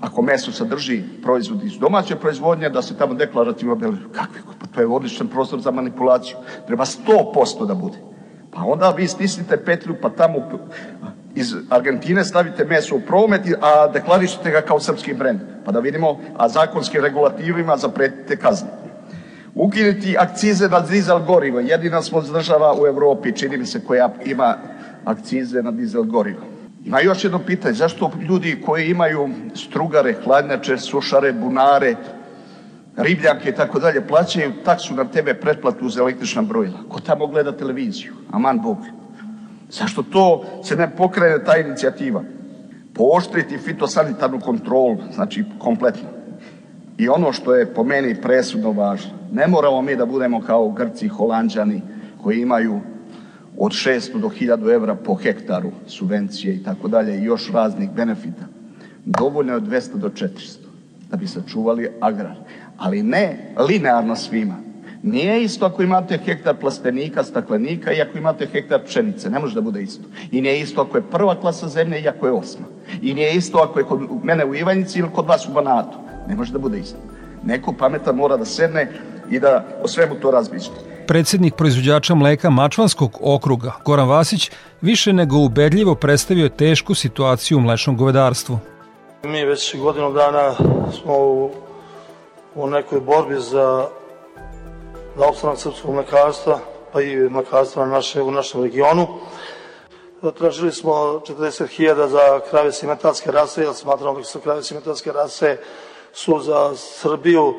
ako 0.00 0.22
meso 0.22 0.52
sadrži 0.52 1.02
proizvod 1.22 1.64
iz 1.64 1.78
domaće 1.78 2.16
proizvodnje, 2.16 2.68
da 2.68 2.82
se 2.82 2.96
tamo 2.96 3.14
deklarativno 3.14 3.72
obeli. 3.72 3.96
Kakvi? 4.12 4.40
Pa 4.60 4.66
to 4.66 4.80
je 4.80 4.86
odličan 4.86 5.28
prostor 5.28 5.60
za 5.60 5.70
manipulaciju. 5.70 6.36
Treba 6.66 6.84
100% 6.84 7.66
da 7.66 7.74
bude. 7.74 7.96
Pa 8.54 8.62
onda 8.64 8.90
vi 8.90 9.08
stisnite 9.08 9.56
petlju, 9.56 9.96
pa 10.02 10.10
tamo 10.10 10.38
iz 11.34 11.54
Argentine 11.70 12.24
stavite 12.24 12.64
meso 12.64 12.96
u 12.96 13.00
promet, 13.00 13.40
a 13.60 13.88
deklarišete 13.88 14.50
ga 14.50 14.60
kao 14.60 14.80
srpski 14.80 15.14
brend. 15.14 15.40
Pa 15.64 15.72
da 15.72 15.80
vidimo, 15.80 16.20
a 16.36 16.48
zakonskim 16.48 17.02
regulativima 17.02 17.76
zapretite 17.76 18.36
kazne. 18.36 18.68
Ukinuti 19.54 20.16
akcize 20.18 20.68
na 20.68 20.80
dizel 20.80 21.18
gorivo. 21.18 21.60
Jedina 21.60 22.02
smo 22.02 22.20
država 22.20 22.74
u 22.82 22.86
Evropi, 22.86 23.36
čini 23.36 23.56
mi 23.56 23.66
se, 23.66 23.80
koja 23.84 24.12
ima 24.24 24.56
akcize 25.04 25.62
na 25.62 25.70
dizel 25.70 26.02
gorivo. 26.02 26.40
Ima 26.84 27.00
još 27.00 27.24
jedno 27.24 27.38
pitanje, 27.38 27.74
zašto 27.74 28.10
ljudi 28.28 28.62
koji 28.66 28.90
imaju 28.90 29.28
strugare, 29.54 30.14
hladnjače, 30.24 30.78
sušare, 30.78 31.32
bunare, 31.32 31.94
ribljanke 32.96 33.48
i 33.48 33.54
tako 33.54 33.78
dalje, 33.78 34.06
plaćaju 34.06 34.52
taksu 34.64 34.94
na 34.94 35.04
tebe 35.04 35.34
pretplatu 35.34 35.88
za 35.88 36.00
električna 36.00 36.42
brojila? 36.42 36.78
Ko 36.88 37.00
tamo 37.00 37.26
gleda 37.26 37.52
televiziju? 37.52 38.12
Aman 38.30 38.60
Bog. 38.62 38.78
Zašto 39.70 40.02
to 40.02 40.44
se 40.64 40.76
ne 40.76 40.90
pokrene 40.96 41.44
ta 41.44 41.56
inicijativa? 41.56 42.22
Pooštriti 42.94 43.58
fitosanitarnu 43.58 44.40
kontrolu, 44.40 44.98
znači 45.14 45.44
kompletno. 45.58 46.08
I 46.98 47.08
ono 47.08 47.32
što 47.32 47.54
je 47.54 47.74
po 47.74 47.84
meni 47.84 48.20
presudno 48.22 48.72
važno, 48.72 49.10
ne 49.32 49.46
moramo 49.46 49.82
mi 49.82 49.96
da 49.96 50.06
budemo 50.06 50.40
kao 50.40 50.70
Grci, 50.70 51.08
Holandjani, 51.08 51.82
koji 52.22 52.40
imaju 52.40 52.80
od 53.58 53.72
600 53.72 54.20
do 54.20 54.28
1000 54.28 54.74
evra 54.74 54.94
po 54.94 55.14
hektaru 55.14 55.70
subvencije 55.86 56.54
i 56.54 56.62
tako 56.62 56.88
dalje 56.88 57.18
i 57.18 57.24
još 57.24 57.50
raznih 57.52 57.90
benefita. 57.90 58.46
Dovoljno 59.04 59.52
je 59.52 59.56
od 59.56 59.68
200 59.68 59.94
do 59.94 60.08
400 60.08 60.64
da 61.10 61.16
bi 61.16 61.26
sačuvali 61.26 61.88
agrar. 62.00 62.36
Ali 62.84 63.02
ne 63.02 63.54
linearno 63.68 64.16
svima. 64.16 64.54
Nije 65.02 65.42
isto 65.42 65.66
ako 65.66 65.82
imate 65.82 66.18
hektar 66.24 66.56
plastenika, 66.60 67.24
staklenika 67.24 67.92
i 67.92 68.00
ako 68.00 68.18
imate 68.18 68.46
hektar 68.46 68.80
pšenice. 68.84 69.30
Ne 69.30 69.38
može 69.38 69.54
da 69.54 69.60
bude 69.60 69.82
isto. 69.82 70.04
I 70.30 70.40
nije 70.40 70.60
isto 70.60 70.82
ako 70.82 70.96
je 70.98 71.10
prva 71.10 71.34
klasa 71.40 71.68
zemlje 71.68 72.00
i 72.00 72.08
ako 72.08 72.26
je 72.26 72.32
osma. 72.32 72.66
I 73.02 73.14
nije 73.14 73.34
isto 73.34 73.58
ako 73.58 73.78
je 73.78 73.84
kod 73.84 74.00
mene 74.22 74.44
u 74.44 74.54
Ivanjici 74.54 74.98
ili 74.98 75.08
kod 75.14 75.26
vas 75.26 75.48
u 75.48 75.52
Banatu. 75.52 75.98
Ne 76.28 76.36
može 76.36 76.52
da 76.52 76.58
bude 76.58 76.78
isto. 76.78 76.96
Neko 77.44 77.72
pametan 77.72 78.16
mora 78.16 78.36
da 78.36 78.44
sedne 78.44 78.88
i 79.30 79.40
da 79.40 79.64
o 79.82 79.88
svemu 79.88 80.14
to 80.14 80.30
razmišlja. 80.30 80.74
Predsednik 81.06 81.54
proizvođača 81.54 82.14
mleka 82.14 82.50
Mačvanskog 82.50 83.18
okruga, 83.20 83.72
Goran 83.84 84.08
Vasić, 84.08 84.50
više 84.80 85.12
nego 85.12 85.38
ubedljivo 85.38 85.94
predstavio 85.94 86.48
tešku 86.48 86.94
situaciju 86.94 87.58
u 87.58 87.60
mlečnom 87.60 87.96
govedarstvu. 87.96 88.58
Mi 89.24 89.44
već 89.44 89.76
godinu 89.76 90.12
dana 90.12 90.54
smo 90.92 91.14
u, 91.18 91.50
u 92.54 92.66
nekoj 92.66 93.00
borbi 93.00 93.40
za 93.40 93.88
za 95.16 95.28
opstanak 95.28 95.58
srpskog 95.58 95.94
mlekarstva, 95.94 96.58
pa 96.92 97.00
i 97.00 97.16
mlekarstva 97.16 97.86
na 97.86 97.92
naše, 97.92 98.22
u 98.22 98.30
našem 98.30 98.62
regionu. 98.62 99.06
Tražili 100.38 100.72
smo 100.72 100.92
40.000 100.92 102.06
za 102.06 102.40
krave 102.50 102.72
simetalske 102.72 103.30
rase, 103.30 103.62
jer 103.62 103.74
smatramo 103.74 104.18
da 104.18 104.24
su 104.24 104.40
krave 104.40 104.62
simetalske 104.62 105.12
rase 105.12 105.58
su 106.12 106.40
za 106.40 106.76
Srbiju 106.76 107.54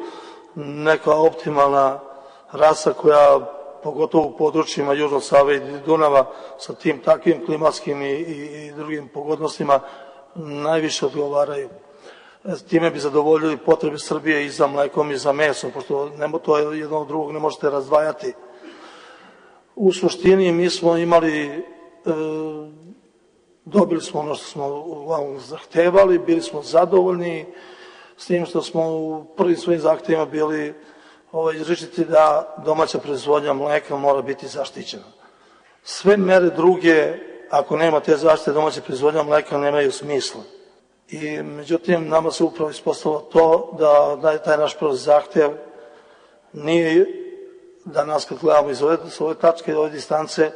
neka 0.55 1.15
optimalna 1.15 1.99
rasa 2.51 2.93
koja 2.93 3.39
pogotovo 3.83 4.25
u 4.25 4.37
područjima 4.37 4.93
Južnog 4.93 5.23
Save 5.23 5.55
i 5.55 5.61
Dunava 5.85 6.25
sa 6.57 6.73
tim 6.73 6.99
takvim 6.99 7.45
klimatskim 7.45 8.01
i, 8.01 8.11
i, 8.11 8.65
i 8.65 8.71
drugim 8.71 9.07
pogodnostima 9.07 9.79
najviše 10.35 11.05
odgovaraju. 11.05 11.69
Time 12.69 12.91
bi 12.91 12.99
zadovoljili 12.99 13.57
potrebe 13.57 13.97
Srbije 13.99 14.45
i 14.45 14.49
za 14.49 14.67
mlekom 14.67 15.11
i 15.11 15.17
za 15.17 15.31
mesom, 15.31 15.71
pošto 15.71 16.09
nemo, 16.09 16.39
to 16.39 16.57
jedno 16.57 16.97
od 16.97 17.07
drugog 17.07 17.31
ne 17.31 17.39
možete 17.39 17.69
razdvajati. 17.69 18.33
U 19.75 19.93
suštini 19.93 20.51
mi 20.51 20.69
smo 20.69 20.97
imali, 20.97 21.47
e, 21.47 21.61
dobili 23.65 24.01
smo 24.01 24.19
ono 24.19 24.35
što 24.35 24.45
smo 24.45 24.85
zahtevali, 25.37 26.19
bili 26.19 26.41
smo 26.41 26.61
zadovoljni, 26.61 27.45
s 28.17 28.25
tim 28.25 28.45
što 28.45 28.61
smo 28.61 28.89
u 28.89 29.25
prvim 29.37 29.57
svojim 29.57 29.81
zahtevima 29.81 30.25
bili 30.25 30.73
ovaj, 31.31 31.55
izrečiti 31.55 32.05
da 32.05 32.55
domaća 32.65 32.99
proizvodnja 32.99 33.53
mleka 33.53 33.95
mora 33.95 34.21
biti 34.21 34.47
zaštićena. 34.47 35.03
Sve 35.83 36.17
mere 36.17 36.49
druge, 36.49 37.13
ako 37.49 37.77
nema 37.77 37.99
te 37.99 38.15
zaštite 38.15 38.51
domaće 38.51 38.81
proizvodnja 38.81 39.23
mleka, 39.23 39.57
nemaju 39.57 39.91
smisla. 39.91 40.41
I 41.09 41.43
međutim, 41.43 42.09
nama 42.09 42.31
se 42.31 42.43
upravo 42.43 42.69
ispostavilo 42.69 43.21
to 43.21 43.75
da, 44.21 44.37
taj 44.37 44.57
naš 44.57 44.77
prvi 44.77 44.95
zahtev 44.95 45.51
nije 46.53 47.05
da 47.85 48.05
nas 48.05 48.25
kad 48.25 48.37
gledamo 48.41 48.69
iz 48.69 48.81
ove, 48.81 48.97
s 49.09 49.21
ove 49.21 49.35
tačke, 49.35 49.75
ove 49.75 49.89
distance, 49.89 50.51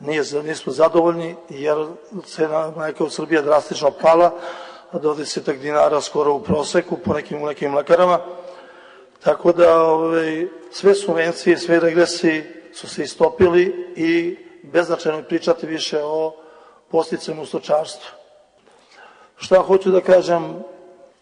nije, 0.00 0.22
nismo 0.44 0.72
zadovoljni 0.72 1.36
jer 1.48 1.86
cena 2.26 2.72
mleka 2.76 3.04
u 3.04 3.10
Srbiji 3.10 3.36
je 3.36 3.42
drastično 3.42 3.90
pala 3.90 4.38
do 4.92 5.14
10 5.14 5.58
dinara 5.58 6.00
skoro 6.00 6.32
u 6.34 6.42
proseku 6.42 6.96
po 7.04 7.14
nekim, 7.14 7.42
nekim 7.42 7.70
mlekarama. 7.70 8.20
Tako 9.24 9.52
da 9.52 9.82
ove, 9.82 10.06
ovaj, 10.06 10.46
sve 10.70 10.94
subvencije, 10.94 11.58
sve 11.58 11.80
regresi 11.80 12.44
su 12.72 12.88
se 12.88 13.02
istopili 13.02 13.92
i 13.96 14.38
beznačajno 14.62 15.22
pričati 15.22 15.66
više 15.66 16.00
o 16.02 16.34
posticama 16.90 17.42
u 17.42 17.46
stočarstvu. 17.46 18.10
Šta 19.38 19.62
hoću 19.62 19.90
da 19.90 20.00
kažem, 20.00 20.64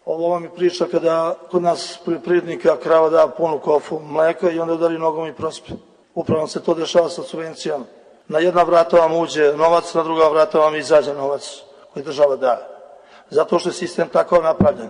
ovo 0.05 0.29
vam 0.29 0.43
je 0.43 0.55
priča 0.55 0.85
kada 0.91 1.35
kod 1.51 1.61
nas 1.61 1.99
poljoprivrednika 2.05 2.77
krava 2.77 3.09
da 3.09 3.27
punu 3.27 3.59
kofu 3.59 3.99
mleka 3.99 4.51
i 4.51 4.59
onda 4.59 4.73
udari 4.73 4.97
nogom 4.97 5.27
i 5.27 5.33
prospe. 5.33 5.71
Upravo 6.15 6.47
se 6.47 6.63
to 6.63 6.73
dešava 6.73 7.09
sa 7.09 7.23
subvencijama. 7.23 7.85
Na 8.27 8.39
jedna 8.39 8.63
vrata 8.63 8.97
vam 8.97 9.13
uđe 9.15 9.53
novac, 9.53 9.93
na 9.93 10.03
druga 10.03 10.29
vrata 10.29 10.59
vam 10.59 10.75
izađe 10.75 11.13
novac 11.13 11.61
koji 11.93 12.05
država 12.05 12.35
daje. 12.35 12.65
Zato 13.29 13.59
što 13.59 13.69
je 13.69 13.73
sistem 13.73 14.09
tako 14.09 14.41
napravljen. 14.41 14.89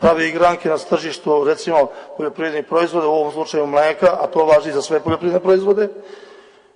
Prave 0.00 0.28
igranke 0.28 0.68
na 0.68 0.78
tržištu, 0.78 1.44
recimo 1.44 1.90
poljoprivrednih 2.16 2.64
proizvoda, 2.66 3.06
u 3.08 3.12
ovom 3.12 3.32
slučaju 3.32 3.66
mleka, 3.66 4.18
a 4.20 4.26
to 4.26 4.44
važi 4.44 4.72
za 4.72 4.82
sve 4.82 5.00
poljoprivredne 5.00 5.40
proizvode, 5.40 5.88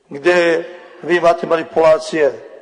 gde 0.09 0.65
vi 1.03 1.17
imate 1.17 1.47
manipulacije 1.47 2.54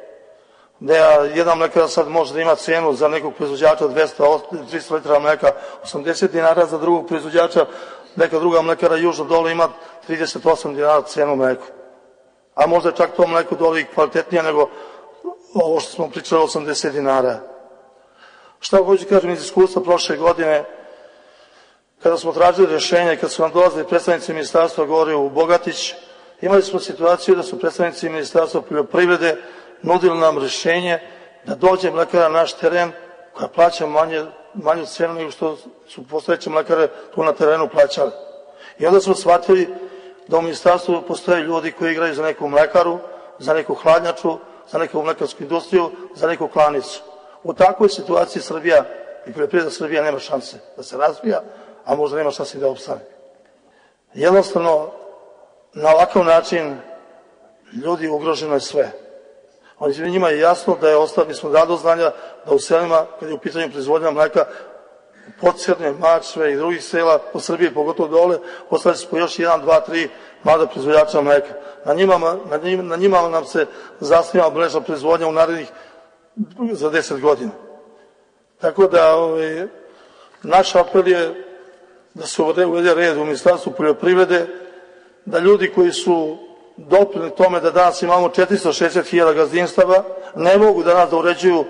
da 0.82 0.94
jedan 1.34 1.58
mlekar 1.58 1.88
sad 1.88 2.08
može 2.08 2.34
da 2.34 2.40
ima 2.40 2.54
cenu 2.54 2.92
za 2.92 3.08
nekog 3.08 3.34
proizvođača 3.34 3.84
200, 3.84 4.38
300 4.72 4.94
litara 4.94 5.18
mleka 5.18 5.50
80 5.84 6.30
dinara, 6.30 6.66
za 6.66 6.78
drugog 6.78 7.06
proizvođača 7.06 7.66
neka 8.16 8.38
druga 8.38 8.62
mlekara 8.62 8.96
južno 8.96 9.24
dole 9.24 9.52
ima 9.52 9.68
38 10.08 10.74
dinara 10.74 11.02
cenu 11.02 11.36
mleku. 11.36 11.66
A 12.54 12.66
možda 12.66 12.92
čak 12.92 13.10
to 13.16 13.26
mleko 13.26 13.54
dole 13.54 13.80
i 13.80 13.84
kvalitetnije 13.84 14.42
nego 14.42 14.68
ovo 15.54 15.80
što 15.80 15.90
smo 15.90 16.10
pričali 16.10 16.42
80 16.42 16.90
dinara. 16.90 17.40
Šta 18.60 18.76
hoću 18.76 19.06
kažem 19.08 19.30
iz 19.30 19.42
iskustva 19.42 19.82
prošle 19.82 20.16
godine, 20.16 20.64
kada 22.02 22.18
smo 22.18 22.32
tražili 22.32 22.66
rješenje, 22.66 23.16
kad 23.16 23.30
su 23.30 23.42
nam 23.42 23.52
dolazili 23.52 23.88
predstavnici 23.88 24.32
ministarstva 24.32 24.84
gore 24.84 25.14
u 25.14 25.30
Bogatić, 25.30 25.94
imali 26.40 26.62
smo 26.62 26.80
situaciju 26.80 27.34
da 27.34 27.42
su 27.42 27.58
predstavnici 27.58 28.08
ministarstva 28.08 28.62
poljoprivrede 28.62 29.36
nudili 29.82 30.18
nam 30.18 30.38
rešenje 30.38 30.98
da 31.44 31.54
dođe 31.54 31.90
mlekara 31.90 32.28
na 32.28 32.38
naš 32.38 32.52
teren 32.52 32.92
koja 33.32 33.48
plaća 33.48 33.86
manje, 33.86 34.24
manju 34.54 34.86
cenu 34.86 35.14
nego 35.14 35.30
što 35.30 35.56
su 35.88 36.08
postojeće 36.08 36.50
mlekare 36.50 36.88
tu 37.14 37.24
na 37.24 37.32
terenu 37.32 37.68
plaćali. 37.68 38.10
I 38.78 38.86
onda 38.86 39.00
smo 39.00 39.14
shvatili 39.14 39.68
da 40.28 40.38
u 40.38 40.42
ministarstvu 40.42 41.02
postoje 41.08 41.42
ljudi 41.42 41.72
koji 41.72 41.92
igraju 41.92 42.14
za 42.14 42.22
neku 42.22 42.48
mlekaru, 42.48 42.98
za 43.38 43.54
neku 43.54 43.74
hladnjaču, 43.74 44.38
za 44.70 44.78
neku 44.78 45.02
mlekarsku 45.02 45.42
industriju, 45.42 45.90
za 46.14 46.26
neku 46.26 46.48
klanicu. 46.48 47.02
U 47.42 47.54
takvoj 47.54 47.88
situaciji 47.88 48.42
Srbija 48.42 48.84
i 49.26 49.32
poljoprivreda 49.32 49.70
Srbija 49.70 50.02
nema 50.02 50.18
šanse 50.18 50.56
da 50.76 50.82
se 50.82 50.96
razvija, 50.96 51.42
a 51.84 51.94
možda 51.94 52.16
nema 52.16 52.30
šanse 52.30 52.58
da 52.58 52.68
opstane. 52.68 53.00
Jednostavno, 54.14 54.90
na 55.72 55.90
ovakav 55.90 56.24
način 56.24 56.76
ljudi 57.84 58.08
ugroženo 58.08 58.54
je 58.54 58.60
sve. 58.60 59.01
Oni 59.82 60.10
njima 60.10 60.28
je 60.28 60.38
jasno 60.38 60.76
da 60.80 60.88
je 60.88 60.96
ostalo, 60.96 61.26
mi 61.26 61.34
smo 61.34 61.50
dali 61.50 61.78
znanja 61.78 62.12
da 62.46 62.54
u 62.54 62.58
selima, 62.58 63.06
kad 63.20 63.28
je 63.28 63.34
u 63.34 63.38
pitanju 63.38 63.70
proizvodnja 63.70 64.10
mleka, 64.10 64.44
Podcrne, 65.40 65.92
Mačve 65.92 66.52
i 66.52 66.56
drugih 66.56 66.84
sela 66.84 67.18
po 67.32 67.40
Srbiji, 67.40 67.74
pogotovo 67.74 68.08
dole, 68.08 68.38
ostali 68.70 68.96
su 68.96 69.08
po 69.10 69.18
još 69.18 69.38
jedan, 69.38 69.60
dva, 69.60 69.80
tri 69.80 70.08
mlada 70.42 70.66
proizvodjača 70.66 71.20
mleka. 71.20 71.54
Na 71.84 71.94
njima, 71.94 72.18
na 72.50 72.56
njima, 72.56 72.82
na 72.82 72.96
njima 72.96 73.28
nam 73.28 73.44
se 73.44 73.66
zasniva 74.00 74.50
mreža 74.50 74.80
proizvodnja 74.80 75.28
u 75.28 75.32
narednih 75.32 75.68
za 76.72 76.90
10 76.90 77.20
godina. 77.20 77.50
Tako 78.60 78.86
da 78.86 79.16
ovaj, 79.16 79.66
naš 80.42 80.74
apel 80.74 81.08
je 81.08 81.44
da 82.14 82.26
se 82.26 82.42
uvede 82.42 82.94
red 82.94 83.16
u 83.16 83.24
Ministarstvu 83.24 83.72
poljoprivrede, 83.76 84.46
da 85.24 85.38
ljudi 85.38 85.72
koji 85.74 85.92
su 85.92 86.38
dopili 86.76 87.30
tome 87.30 87.60
da 87.60 87.70
danas 87.70 88.02
imamo 88.02 88.28
460.000 88.28 89.34
gazdinstava, 89.34 90.04
ne 90.36 90.58
mogu 90.58 90.82
danas 90.82 91.10
da 91.10 91.16
uređuju 91.16 91.64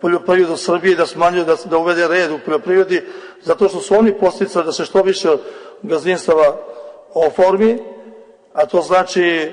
poljoprivredu 0.00 0.56
Srbije, 0.56 0.96
da 0.96 1.06
smanjuju, 1.06 1.44
da, 1.44 1.56
da 1.64 1.78
uvede 1.78 2.08
red 2.08 2.30
u 2.30 2.38
poljoprivredi, 2.44 3.02
zato 3.42 3.68
što 3.68 3.80
su 3.80 3.94
oni 3.94 4.18
posticali 4.18 4.64
da 4.64 4.72
se 4.72 4.84
što 4.84 5.02
više 5.02 5.28
gazdinstava 5.82 6.56
oformi, 7.14 7.78
a 8.52 8.66
to 8.66 8.82
znači 8.82 9.52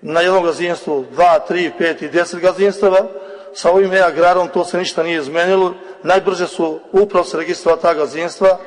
na 0.00 0.20
jednom 0.20 0.44
gazdinstvu 0.44 1.04
2, 1.16 1.38
3, 1.48 1.70
5 1.80 2.04
i 2.04 2.08
10 2.08 2.40
gazdinstava, 2.40 3.06
sa 3.54 3.70
ovim 3.70 3.92
e-agrarom 3.92 4.48
to 4.48 4.64
se 4.64 4.78
ništa 4.78 5.02
nije 5.02 5.18
izmenilo, 5.18 5.74
najbrže 6.02 6.46
su 6.46 6.80
upravo 6.92 7.24
se 7.24 7.36
registrova 7.36 7.76
ta 7.76 7.94
gazdinstva 7.94 8.58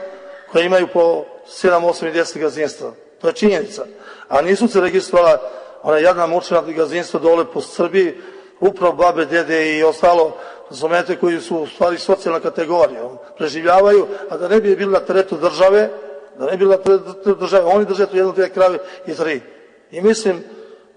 koja 0.51 0.65
imaju 0.65 0.87
po 0.93 1.25
7, 1.47 1.79
8 1.79 2.07
i 2.09 2.11
10 2.11 2.39
gazdinstva. 2.39 3.04
To 3.25 3.29
je 3.29 3.33
činjenica. 3.33 3.85
A 4.29 4.41
nisu 4.41 4.67
se 4.67 4.81
registrovala 4.81 5.37
ona 5.83 5.97
jedna 5.97 6.27
mučena 6.27 6.61
gazdinstva 6.61 7.19
dole 7.19 7.45
po 7.53 7.61
Srbiji, 7.61 8.13
upravo 8.59 8.93
babe, 8.93 9.25
dede 9.25 9.77
i 9.77 9.83
ostalo 9.83 10.37
razumete, 10.69 11.15
koji 11.15 11.41
su 11.41 11.57
u 11.57 11.67
stvari 11.67 11.97
socijalna 11.97 12.39
kategorija. 12.39 13.09
Preživljavaju, 13.37 14.07
a 14.29 14.37
da 14.37 14.47
ne 14.47 14.61
bi 14.61 14.75
bili 14.75 14.91
na 14.91 14.99
teretu 14.99 15.37
države, 15.37 15.89
da 16.37 16.45
ne 16.45 16.51
bi 16.51 16.57
bili 16.57 16.69
na 16.69 16.77
teretu 16.77 17.35
države, 17.35 17.65
oni 17.65 17.85
drže 17.85 18.05
tu 18.05 18.17
jednu, 18.17 18.31
dvije 18.31 18.49
krave 18.49 18.77
i 19.07 19.13
tri. 19.13 19.41
I 19.91 20.01
mislim, 20.01 20.43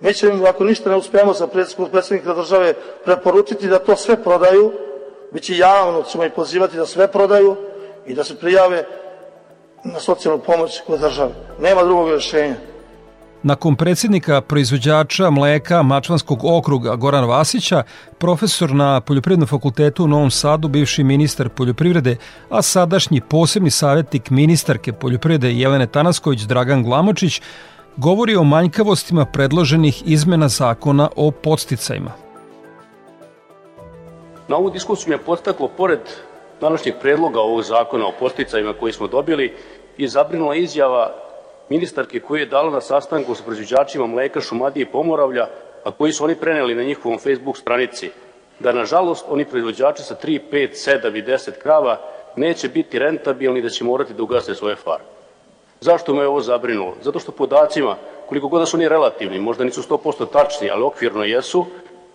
mi 0.00 0.14
ćemo, 0.14 0.46
ako 0.46 0.64
ništa 0.64 0.90
ne 0.90 0.96
uspijemo 0.96 1.34
sa 1.34 1.46
predsjednika 1.92 2.34
države, 2.34 2.74
preporučiti 3.04 3.68
da 3.68 3.78
to 3.78 3.96
sve 3.96 4.22
prodaju, 4.22 4.72
bit 5.32 5.42
će 5.42 5.56
javno, 5.56 6.02
ćemo 6.02 6.24
i 6.24 6.30
pozivati 6.30 6.76
da 6.76 6.86
sve 6.86 7.08
prodaju 7.08 7.56
i 8.06 8.14
da 8.14 8.24
se 8.24 8.36
prijave 8.36 8.84
na 9.84 10.00
socijalnu 10.00 10.42
pomoć 10.46 10.80
kod 10.86 11.00
države. 11.00 11.32
Nema 11.60 11.82
drugog 11.82 12.08
rešenja. 12.10 12.54
Nakon 13.42 13.76
predsjednika 13.76 14.40
proizvođača 14.40 15.30
mleka 15.30 15.82
Mačvanskog 15.82 16.44
okruga 16.44 16.96
Goran 16.96 17.24
Vasića, 17.24 17.82
profesor 18.18 18.74
na 18.74 19.00
Poljoprivrednom 19.00 19.46
fakultetu 19.46 20.04
u 20.04 20.08
Novom 20.08 20.30
Sadu, 20.30 20.68
bivši 20.68 21.04
ministar 21.04 21.48
poljoprivrede, 21.48 22.16
a 22.50 22.62
sadašnji 22.62 23.20
posebni 23.20 23.70
savjetnik 23.70 24.30
ministarke 24.30 24.92
poljoprivrede 24.92 25.52
Jelene 25.52 25.86
Tanasković 25.86 26.40
Dragan 26.40 26.82
Glamočić, 26.82 27.40
govori 27.96 28.36
o 28.36 28.44
manjkavostima 28.44 29.24
predloženih 29.24 30.02
izmena 30.06 30.48
zakona 30.48 31.08
o 31.16 31.30
podsticajima. 31.30 32.10
Na 34.48 34.56
ovu 34.56 34.70
diskusiju 34.70 35.12
je 35.12 35.18
postaklo, 35.18 35.68
pored 35.68 36.00
današnjeg 36.60 36.94
predloga 37.00 37.40
ovog 37.40 37.62
zakona 37.62 38.06
o 38.06 38.12
posticajima 38.20 38.72
koji 38.72 38.92
smo 38.92 39.06
dobili, 39.06 39.54
i 39.96 40.08
zabrinula 40.08 40.54
izjava 40.54 41.14
ministarke 41.68 42.20
koju 42.20 42.40
je 42.40 42.46
dala 42.46 42.70
na 42.70 42.80
sastanku 42.80 43.34
sa 43.34 43.42
proizvođačima 43.42 44.06
mleka 44.06 44.40
Šumadije 44.40 44.82
i 44.82 44.92
Pomoravlja, 44.92 45.46
a 45.84 45.90
koji 45.90 46.12
su 46.12 46.24
oni 46.24 46.34
preneli 46.34 46.74
na 46.74 46.82
njihovom 46.82 47.18
Facebook 47.18 47.56
stranici, 47.56 48.10
da 48.58 48.72
nažalost 48.72 49.24
oni 49.28 49.44
proizvođači 49.44 50.02
sa 50.02 50.16
3, 50.24 50.40
5, 50.52 50.68
7 51.02 51.18
i 51.18 51.22
10 51.22 51.50
krava 51.62 52.00
neće 52.36 52.68
biti 52.68 52.98
rentabilni 52.98 53.62
da 53.62 53.68
će 53.68 53.84
morati 53.84 54.14
da 54.14 54.22
ugase 54.22 54.54
svoje 54.54 54.76
farme. 54.76 55.06
Zašto 55.80 56.14
me 56.14 56.26
ovo 56.26 56.40
zabrinulo? 56.40 56.94
Zato 57.02 57.18
što 57.18 57.32
podacima, 57.32 57.96
koliko 58.28 58.48
god 58.48 58.60
da 58.60 58.66
su 58.66 58.76
oni 58.76 58.88
relativni, 58.88 59.38
možda 59.38 59.64
nisu 59.64 59.82
100% 59.82 60.26
tačni, 60.32 60.70
ali 60.70 60.82
okvirno 60.82 61.24
jesu, 61.24 61.66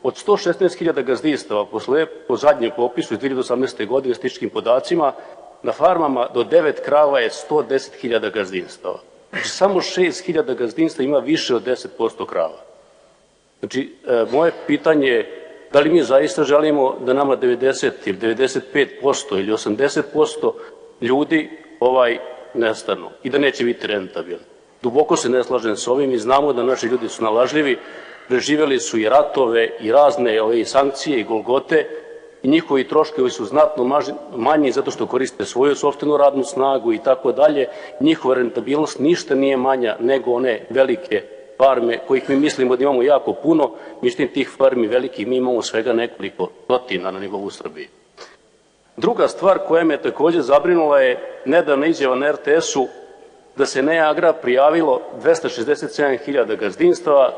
od 0.03 0.13
116.000 0.27 1.03
gazdinstava 1.03 1.65
posle, 1.65 2.05
po 2.05 2.37
zadnjem 2.37 2.71
popisu 2.75 3.13
iz 3.13 3.19
2018. 3.19 3.87
godine 3.87 4.15
stičkim 4.15 4.49
podacima, 4.49 5.13
na 5.63 5.71
farmama 5.71 6.27
do 6.33 6.43
9 6.43 6.73
krava 6.85 7.19
je 7.19 7.29
110.000 7.29 8.33
gazdinstava. 8.33 8.99
Znači, 9.29 9.49
samo 9.49 9.81
6.000 9.81 10.55
gazdinstva 10.55 11.03
ima 11.03 11.19
više 11.19 11.55
od 11.55 11.65
10% 11.65 12.25
krava. 12.25 12.61
Znači, 13.59 13.95
e, 14.07 14.25
moje 14.31 14.51
pitanje 14.67 15.07
je 15.07 15.39
da 15.73 15.79
li 15.79 15.89
mi 15.89 16.03
zaista 16.03 16.43
želimo 16.43 16.95
da 17.05 17.13
nama 17.13 17.37
90 17.37 17.91
ili 18.05 18.17
95% 18.17 19.39
ili 19.39 19.51
80% 19.51 20.53
ljudi 21.01 21.49
ovaj 21.79 22.17
nestanu 22.53 23.09
i 23.23 23.29
da 23.29 23.37
neće 23.37 23.65
biti 23.65 23.87
rentabilni. 23.87 24.43
Duboko 24.81 25.15
se 25.15 25.29
ne 25.29 25.43
slažem 25.43 25.75
s 25.75 25.87
ovim 25.87 26.11
i 26.11 26.17
znamo 26.17 26.53
da 26.53 26.63
naši 26.63 26.87
ljudi 26.87 27.09
su 27.09 27.23
nalažljivi, 27.23 27.79
preživjeli 28.28 28.80
su 28.80 28.97
i 28.97 29.09
ratove 29.09 29.69
i 29.80 29.91
razne 29.91 30.41
ove, 30.41 30.65
sankcije 30.65 31.19
i 31.19 31.24
golgote 31.24 31.88
i 32.43 32.47
njihovi 32.47 32.88
troškovi 32.88 33.30
su 33.30 33.45
znatno 33.45 34.01
manji 34.36 34.71
zato 34.71 34.91
što 34.91 35.07
koriste 35.07 35.45
svoju 35.45 35.76
sopstvenu 35.76 36.17
radnu 36.17 36.43
snagu 36.43 36.93
i 36.93 36.99
tako 36.99 37.32
dalje. 37.32 37.67
Njihova 37.99 38.36
rentabilnost 38.36 38.99
ništa 38.99 39.36
nije 39.36 39.57
manja 39.57 39.95
nego 39.99 40.32
one 40.32 40.65
velike 40.69 41.21
farme 41.57 41.99
kojih 42.07 42.30
mi 42.30 42.36
mislimo 42.36 42.76
da 42.76 42.84
imamo 42.84 43.03
jako 43.03 43.34
puno, 43.34 43.71
mislim 44.01 44.28
tih 44.28 44.49
farmi 44.57 44.88
velikih 44.88 45.28
mi 45.28 45.38
imamo 45.38 45.61
svega 45.61 45.93
nekoliko 45.93 46.49
stotina 46.63 47.11
na 47.11 47.19
nivou 47.19 47.49
Srbije. 47.49 47.88
Druga 48.97 49.28
stvar 49.28 49.59
koja 49.67 49.84
me 49.84 49.97
takođe 49.97 50.41
zabrinula 50.41 51.01
je 51.01 51.41
nedavna 51.45 51.86
izjava 51.86 52.15
na 52.15 52.32
RTS-u 52.32 52.88
da 53.55 53.65
se 53.65 53.84
Neagra 53.84 54.34
prijavilo 54.34 55.01
267.000 55.24 56.59
gazdinstava, 56.59 57.34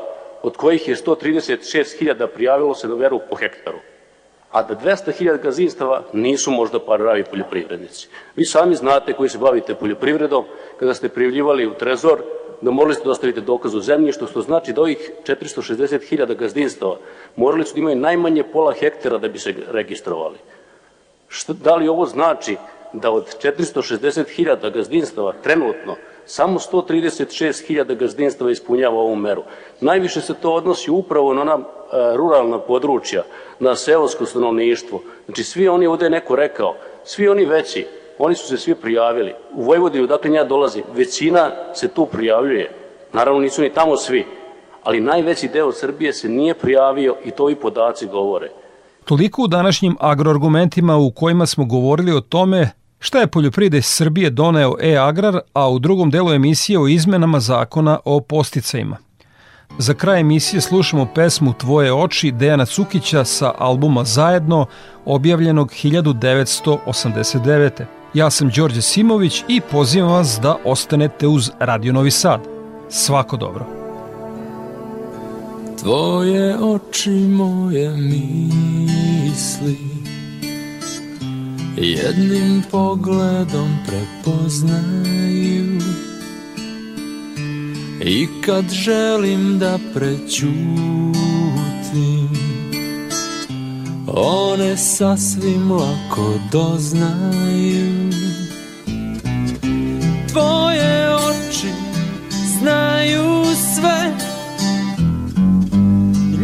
od 0.46 0.56
kojih 0.56 0.88
je 0.88 0.96
136.000 0.96 2.26
prijavilo 2.26 2.74
se 2.74 2.88
na 2.88 2.94
veru 2.94 3.20
po 3.30 3.36
hektaru 3.36 3.78
a 4.56 4.62
da 4.62 4.74
200.000 4.74 5.42
gazdinstava 5.42 6.02
nisu 6.12 6.50
možda 6.50 6.78
pravi 6.80 7.24
poljoprivrednici. 7.24 8.08
Vi 8.36 8.44
sami 8.44 8.74
znate 8.74 9.12
koji 9.12 9.28
se 9.28 9.38
bavite 9.38 9.74
poljoprivredom, 9.74 10.44
kada 10.78 10.94
ste 10.94 11.08
prijavljivali 11.08 11.66
u 11.66 11.74
trezor, 11.74 12.22
da 12.60 12.70
morali 12.70 12.94
ste 12.94 13.04
da 13.04 13.10
ostavite 13.10 13.40
dokaz 13.40 13.74
o 13.74 13.80
zemljištu, 13.80 14.26
što 14.26 14.42
znači 14.42 14.72
da 14.72 14.80
ovih 14.80 15.10
460.000 15.26 16.36
gazdinstava 16.36 16.96
morali 17.36 17.64
su 17.64 17.74
da 17.74 17.80
imaju 17.80 17.96
najmanje 17.96 18.44
pola 18.52 18.72
hektara 18.72 19.18
da 19.18 19.28
bi 19.28 19.38
se 19.38 19.54
registrovali. 19.68 20.38
Da 21.48 21.76
li 21.76 21.88
ovo 21.88 22.06
znači 22.06 22.56
da 22.92 23.10
od 23.10 23.36
460.000 23.42 24.72
gazdinstava 24.72 25.34
trenutno 25.42 25.96
samo 26.26 26.58
136.000 26.58 27.96
gazdinstava 27.96 28.50
ispunjava 28.50 28.98
ovu 28.98 29.16
meru. 29.16 29.42
Najviše 29.80 30.20
se 30.20 30.34
to 30.34 30.54
odnosi 30.54 30.90
upravo 30.90 31.34
na 31.34 31.40
ona 31.40 31.52
e, 31.54 32.16
ruralna 32.16 32.58
područja, 32.58 33.22
na 33.60 33.76
seosko 33.76 34.26
stanovništvo. 34.26 35.00
Znači, 35.24 35.44
svi 35.44 35.68
oni, 35.68 35.86
ovde 35.86 36.06
je 36.06 36.10
neko 36.10 36.36
rekao, 36.36 36.74
svi 37.04 37.28
oni 37.28 37.44
veći, 37.44 37.86
oni 38.18 38.34
su 38.34 38.46
se 38.46 38.56
svi 38.56 38.74
prijavili. 38.74 39.34
U 39.54 39.62
Vojvodinu, 39.62 40.06
dakle 40.06 40.32
ja 40.32 40.44
dolazim, 40.44 40.82
većina 40.94 41.50
se 41.74 41.88
tu 41.88 42.06
prijavljuje. 42.06 42.70
Naravno, 43.12 43.40
nisu 43.40 43.62
ni 43.62 43.72
tamo 43.72 43.96
svi, 43.96 44.26
ali 44.82 45.00
najveći 45.00 45.48
deo 45.48 45.72
Srbije 45.72 46.12
se 46.12 46.28
nije 46.28 46.54
prijavio 46.54 47.16
i 47.24 47.30
to 47.30 47.50
i 47.50 47.54
podaci 47.54 48.06
govore. 48.06 48.50
Toliko 49.04 49.42
u 49.42 49.46
današnjim 49.48 49.96
agroargumentima 50.00 50.96
u 50.96 51.10
kojima 51.10 51.46
smo 51.46 51.64
govorili 51.64 52.12
o 52.12 52.20
tome 52.20 52.70
šta 52.98 53.18
je 53.18 53.26
poljoprivrede 53.26 53.82
Srbije 53.82 54.30
doneo 54.30 54.76
e-agrar, 54.80 55.40
a 55.52 55.70
u 55.70 55.78
drugom 55.78 56.10
delu 56.10 56.32
emisije 56.32 56.78
o 56.78 56.88
izmenama 56.88 57.40
zakona 57.40 57.98
o 58.04 58.20
posticajima. 58.20 58.96
Za 59.78 59.94
kraj 59.94 60.20
emisije 60.20 60.60
slušamo 60.60 61.06
pesmu 61.14 61.52
Tvoje 61.52 61.94
oči 61.94 62.32
Dejana 62.32 62.66
Cukića 62.66 63.24
sa 63.24 63.52
albuma 63.58 64.04
Zajedno, 64.04 64.66
objavljenog 65.04 65.70
1989. 65.70 67.84
Ja 68.14 68.30
sam 68.30 68.50
Đorđe 68.50 68.82
Simović 68.82 69.44
i 69.48 69.60
pozivam 69.60 70.12
vas 70.12 70.38
da 70.42 70.56
ostanete 70.64 71.26
uz 71.26 71.50
Radio 71.58 71.92
Novi 71.92 72.10
Sad. 72.10 72.40
Svako 72.88 73.36
dobro. 73.36 73.66
Tvoje 75.82 76.58
oči 76.58 77.10
moje 77.10 77.96
misli 77.96 79.95
Jednim 81.76 82.62
pogledom 82.70 83.78
prepoznaju. 83.86 85.80
I 88.04 88.28
kad 88.44 88.70
želim 88.70 89.58
da 89.58 89.78
prećutim 89.94 91.06
One 94.06 94.76
sasvim 94.76 95.72
lako 95.72 96.32
doznaju. 96.52 98.10
Tvoje 100.32 101.14
oči 101.14 101.72
znaju 102.58 103.44
sve. 103.74 104.14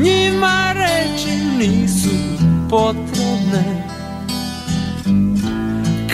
Njima 0.02 0.72
reči 0.72 1.36
nisu 1.58 2.10
potrebne 2.70 3.91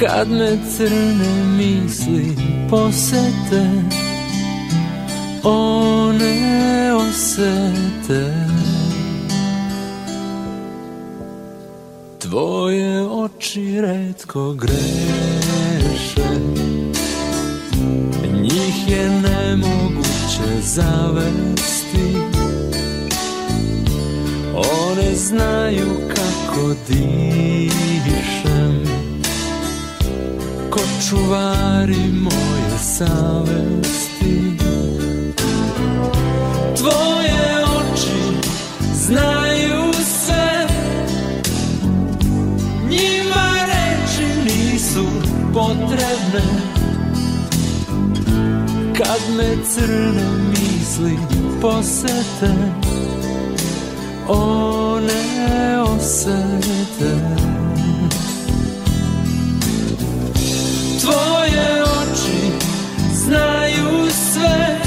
Kad 0.01 0.30
me 0.30 0.59
crne 0.76 1.44
misli 1.57 2.36
posete 2.70 3.66
One 5.42 6.92
osete. 6.94 8.34
Tvoje 12.18 13.07
oči 13.07 13.80
redko 13.80 14.53
greše 14.53 16.30
Njih 18.42 18.88
je 18.88 19.11
nemoguće 19.11 20.61
zavesti. 20.62 22.16
One 24.55 25.14
znaju 25.14 25.86
kako 26.09 26.28
Ko 26.59 26.74
čuvari 31.09 32.12
moje 32.12 32.78
savesti. 32.78 34.59
Tvoje 36.76 37.64
oči 37.64 38.49
znaju 38.94 39.92
sve. 39.92 40.66
Njima 42.90 43.53
reči 43.66 44.26
nisu 44.44 45.05
potrebne. 45.55 46.68
Kad 48.96 49.36
me 49.36 49.57
crne 49.74 50.24
misli 50.51 51.18
posete 51.61 52.55
One 54.28 55.80
osete 55.82 57.57
Tvoje 61.09 61.82
oči 61.82 62.50
znaju 63.14 64.11
sve. 64.11 64.80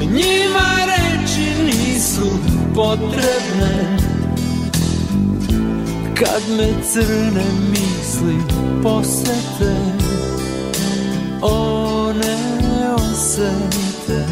Njima 0.00 0.68
reči 0.86 1.62
nisu 1.64 2.30
potrebne. 2.74 3.96
Kad 6.14 6.42
me 6.56 6.68
crne 6.92 7.44
misli 7.70 8.36
posete 8.82 9.76
One 11.40 12.36
osete 12.94 14.26